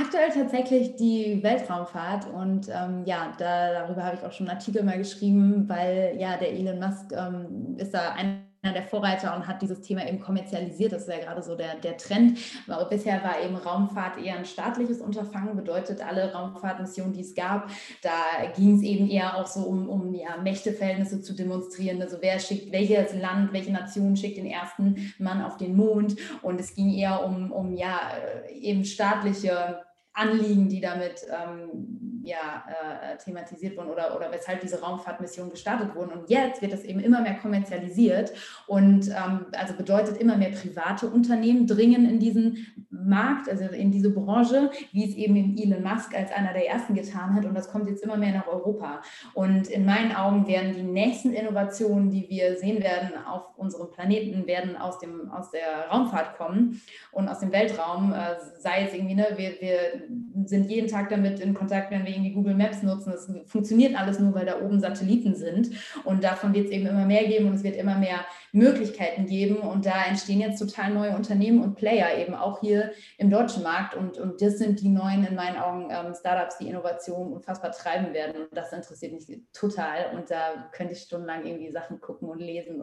[0.00, 4.84] Aktuell tatsächlich die Weltraumfahrt und ähm, ja, da, darüber habe ich auch schon einen Artikel
[4.84, 9.62] mal geschrieben, weil ja, der Elon Musk ähm, ist da ein der Vorreiter und hat
[9.62, 10.92] dieses Thema eben kommerzialisiert.
[10.92, 12.38] Das ist ja gerade so der, der Trend.
[12.66, 17.70] Aber bisher war eben Raumfahrt eher ein staatliches Unterfangen, bedeutet alle Raumfahrtmissionen, die es gab,
[18.02, 18.10] da
[18.56, 22.02] ging es eben eher auch so um, um ja, Mächteverhältnisse zu demonstrieren.
[22.02, 26.16] Also wer schickt, welches Land, welche Nation schickt den ersten Mann auf den Mond.
[26.42, 28.00] Und es ging eher um, um ja,
[28.60, 29.80] eben staatliche
[30.18, 36.12] Anliegen, die damit ähm, ja, äh, thematisiert wurden oder, oder weshalb diese Raumfahrtmissionen gestartet wurden.
[36.12, 38.32] Und jetzt wird das eben immer mehr kommerzialisiert
[38.66, 44.10] und ähm, also bedeutet immer mehr private Unternehmen dringen in diesen Markt, also in diese
[44.10, 47.44] Branche, wie es eben Elon Musk als einer der ersten getan hat.
[47.44, 49.02] Und das kommt jetzt immer mehr nach Europa.
[49.34, 54.46] Und in meinen Augen werden die nächsten Innovationen, die wir sehen werden auf unserem Planeten,
[54.46, 56.80] werden aus, dem, aus der Raumfahrt kommen
[57.12, 58.12] und aus dem Weltraum.
[58.12, 59.78] Äh, sei es irgendwie, ne, wir, wir
[60.44, 63.12] sind jeden Tag damit in Kontakt, wenn wir irgendwie Google Maps nutzen.
[63.12, 65.70] Das funktioniert alles nur, weil da oben Satelliten sind.
[66.04, 69.58] Und davon wird es eben immer mehr geben und es wird immer mehr Möglichkeiten geben.
[69.58, 73.94] Und da entstehen jetzt total neue Unternehmen und Player eben auch hier im deutschen Markt.
[73.94, 78.12] Und, und das sind die neuen, in meinen Augen, ähm, Startups, die Innovation unfassbar treiben
[78.14, 78.42] werden.
[78.42, 80.16] Und das interessiert mich total.
[80.16, 82.82] Und da könnte ich stundenlang irgendwie Sachen gucken und lesen.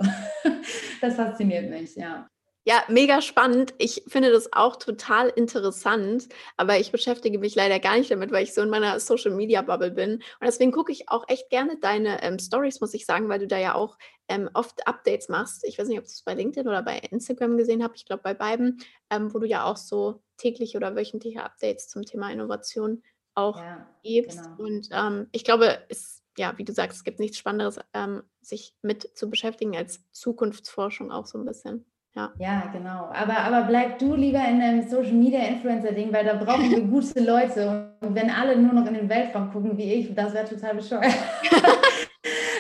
[1.02, 2.30] das fasziniert mich, ja.
[2.68, 3.76] Ja, mega spannend.
[3.78, 8.44] Ich finde das auch total interessant, aber ich beschäftige mich leider gar nicht damit, weil
[8.44, 10.14] ich so in meiner Social Media Bubble bin.
[10.14, 13.46] Und deswegen gucke ich auch echt gerne deine ähm, Stories, muss ich sagen, weil du
[13.46, 15.64] da ja auch ähm, oft Updates machst.
[15.64, 17.98] Ich weiß nicht, ob du es bei LinkedIn oder bei Instagram gesehen hast.
[17.98, 22.04] Ich glaube bei beiden, ähm, wo du ja auch so täglich oder wöchentliche Updates zum
[22.04, 23.04] Thema Innovation
[23.36, 24.42] auch ja, gibst.
[24.42, 24.64] Genau.
[24.64, 28.76] Und ähm, ich glaube, es ja, wie du sagst, es gibt nichts Spannenderes, ähm, sich
[28.82, 31.86] mit zu beschäftigen als Zukunftsforschung auch so ein bisschen.
[32.16, 32.32] Ja.
[32.40, 33.10] ja, genau.
[33.14, 37.20] Aber, aber bleib du lieber in deinem Social Media Influencer-Ding, weil da brauchen wir gute
[37.20, 37.92] Leute.
[38.00, 41.14] Und wenn alle nur noch in den Weltraum gucken wie ich, das wäre total bescheuert.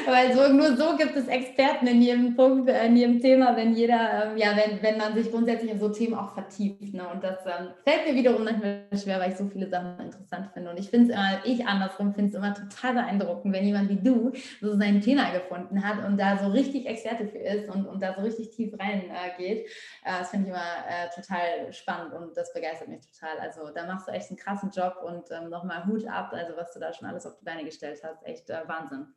[0.05, 3.73] Weil so, nur so gibt es Experten in jedem Punkt, äh, in jedem Thema, wenn
[3.73, 6.93] jeder, ähm, ja, wenn, wenn man sich grundsätzlich in so Themen auch vertieft.
[6.93, 7.07] Ne?
[7.07, 10.69] Und das ähm, fällt mir wiederum manchmal schwer, weil ich so viele Sachen interessant finde.
[10.69, 14.01] Und ich finde es immer, ich andersrum finde es immer total beeindruckend, wenn jemand wie
[14.01, 14.31] du
[14.61, 18.13] so sein Thema gefunden hat und da so richtig Experte für ist und, und da
[18.13, 19.67] so richtig tief reingeht.
[20.03, 23.39] Äh, äh, das finde ich immer äh, total spannend und das begeistert mich total.
[23.39, 26.73] Also da machst du echt einen krassen Job und ähm, nochmal Hut ab, also was
[26.73, 28.25] du da schon alles auf die Beine gestellt hast.
[28.25, 29.07] Echt äh, Wahnsinn.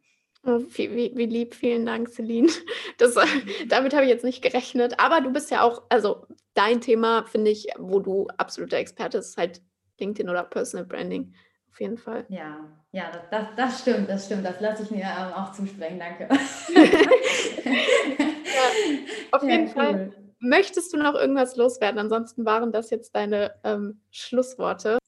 [0.45, 2.49] Oh, wie, wie, wie, lieb, vielen Dank, Celine.
[2.97, 3.27] Das, äh,
[3.69, 4.99] damit habe ich jetzt nicht gerechnet.
[4.99, 9.31] Aber du bist ja auch, also dein Thema, finde ich, wo du absoluter Experte bist,
[9.31, 9.63] ist halt
[10.01, 11.35] LinkedIn oder Personal Branding.
[11.71, 12.25] Auf jeden Fall.
[12.29, 12.59] Ja,
[12.93, 14.45] ja, das, das, das stimmt, das stimmt.
[14.45, 15.99] Das lasse ich mir ähm, auch zusprechen.
[15.99, 16.29] Danke.
[16.75, 16.89] ja,
[19.31, 19.83] auf jeden ja, cool.
[19.83, 20.13] Fall.
[20.41, 21.99] Möchtest du noch irgendwas loswerden?
[21.99, 24.99] Ansonsten waren das jetzt deine ähm, Schlussworte.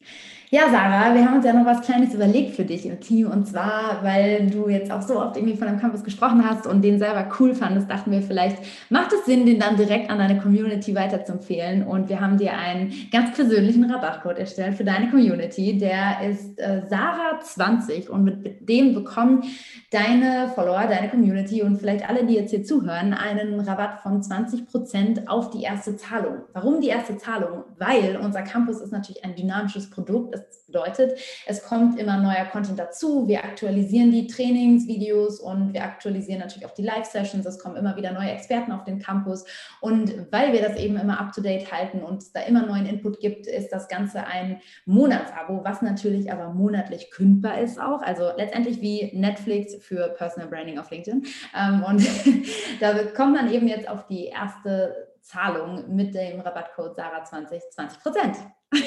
[0.52, 3.30] Ja, Sarah, wir haben uns ja noch was Kleines überlegt für dich im Team.
[3.30, 6.82] Und zwar, weil du jetzt auch so oft irgendwie von dem Campus gesprochen hast und
[6.82, 8.56] den selber cool fandest, dachten wir, vielleicht
[8.88, 11.86] macht es Sinn, den dann direkt an deine Community weiterzuempfehlen.
[11.86, 15.78] Und wir haben dir einen ganz persönlichen Rabattcode erstellt für deine Community.
[15.78, 19.44] Der ist äh, Sarah20 und mit dem bekommen
[19.92, 24.66] deine Follower, deine Community und vielleicht alle, die jetzt hier zuhören, einen Rabatt von 20
[24.66, 26.38] Prozent auf die erste Zahlung.
[26.54, 27.62] Warum die erste Zahlung?
[27.78, 32.78] Weil unser Campus ist natürlich ein dynamisches Produkt Das bedeutet, es kommt immer neuer Content
[32.78, 33.26] dazu.
[33.28, 37.46] Wir aktualisieren die Trainingsvideos und wir aktualisieren natürlich auch die Live-Sessions.
[37.46, 39.44] Es kommen immer wieder neue Experten auf den Campus.
[39.80, 43.46] Und weil wir das eben immer up-to-date halten und es da immer neuen Input gibt,
[43.46, 48.02] ist das Ganze ein Monatsabo, was natürlich aber monatlich kündbar ist auch.
[48.02, 51.24] Also letztendlich wie Netflix für Personal Branding auf LinkedIn.
[51.56, 52.06] Ähm, und
[52.80, 58.36] da kommt man eben jetzt auf die erste Zahlung mit dem Rabattcode SARA20 20 Prozent.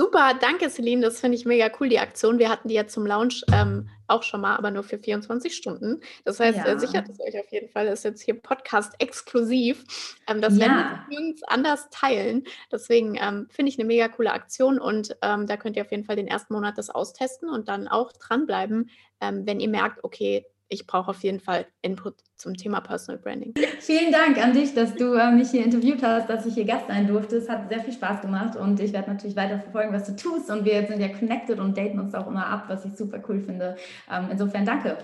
[0.00, 2.38] Super, danke Celine, das finde ich mega cool, die Aktion.
[2.38, 6.00] Wir hatten die ja zum Launch ähm, auch schon mal, aber nur für 24 Stunden.
[6.24, 6.64] Das heißt, ja.
[6.64, 9.84] äh, sichert es euch auf jeden Fall, das ist jetzt hier Podcast exklusiv.
[10.26, 10.60] Ähm, das ja.
[10.60, 12.44] werden wir uns anders teilen.
[12.72, 16.06] Deswegen ähm, finde ich eine mega coole Aktion und ähm, da könnt ihr auf jeden
[16.06, 18.88] Fall den ersten Monat das austesten und dann auch dranbleiben,
[19.20, 23.52] ähm, wenn ihr merkt, okay, ich brauche auf jeden Fall Input zum Thema Personal Branding.
[23.80, 26.86] Vielen Dank an dich, dass du äh, mich hier interviewt hast, dass ich hier Gast
[26.86, 27.36] sein durfte.
[27.36, 30.48] Es hat sehr viel Spaß gemacht und ich werde natürlich weiter verfolgen, was du tust.
[30.48, 33.40] Und wir sind ja connected und daten uns auch immer ab, was ich super cool
[33.40, 33.76] finde.
[34.10, 34.96] Ähm, insofern danke.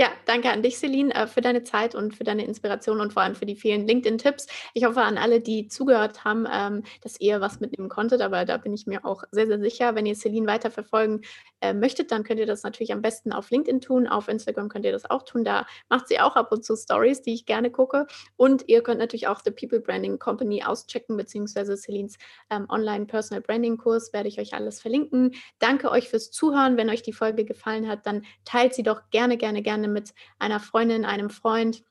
[0.00, 3.20] Ja, danke an dich, Celine, äh, für deine Zeit und für deine Inspiration und vor
[3.20, 4.46] allem für die vielen LinkedIn-Tipps.
[4.72, 8.56] Ich hoffe an alle, die zugehört haben, ähm, dass ihr was mitnehmen konntet, aber da
[8.56, 9.94] bin ich mir auch sehr, sehr sicher.
[9.94, 11.20] Wenn ihr Celine weiterverfolgen
[11.60, 14.08] äh, möchtet, dann könnt ihr das natürlich am besten auf LinkedIn tun.
[14.08, 15.44] Auf Instagram könnt ihr das auch tun.
[15.44, 18.06] Da macht sie auch ab und zu Stories, die ich gerne gucke.
[18.36, 22.16] Und ihr könnt natürlich auch The People Branding Company auschecken, beziehungsweise Celines
[22.48, 25.32] ähm, Online-Personal Branding-Kurs, werde ich euch alles verlinken.
[25.58, 26.78] Danke euch fürs Zuhören.
[26.78, 30.60] Wenn euch die Folge gefallen hat, dann teilt sie doch gerne, gerne, gerne mit einer
[30.60, 31.82] Freundin, einem Freund,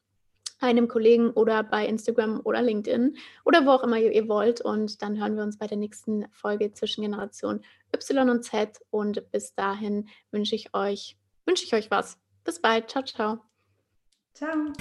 [0.59, 4.61] einem Kollegen oder bei Instagram oder LinkedIn oder wo auch immer ihr, wollt.
[4.61, 7.61] Und dann hören wir uns bei der nächsten Folge zwischen Generation
[7.93, 8.79] Y und Z.
[8.89, 12.17] Und bis dahin wünsche ich euch, wünsche ich euch was.
[12.43, 12.89] Bis bald.
[12.89, 13.39] Ciao, ciao.
[14.33, 14.73] Ciao.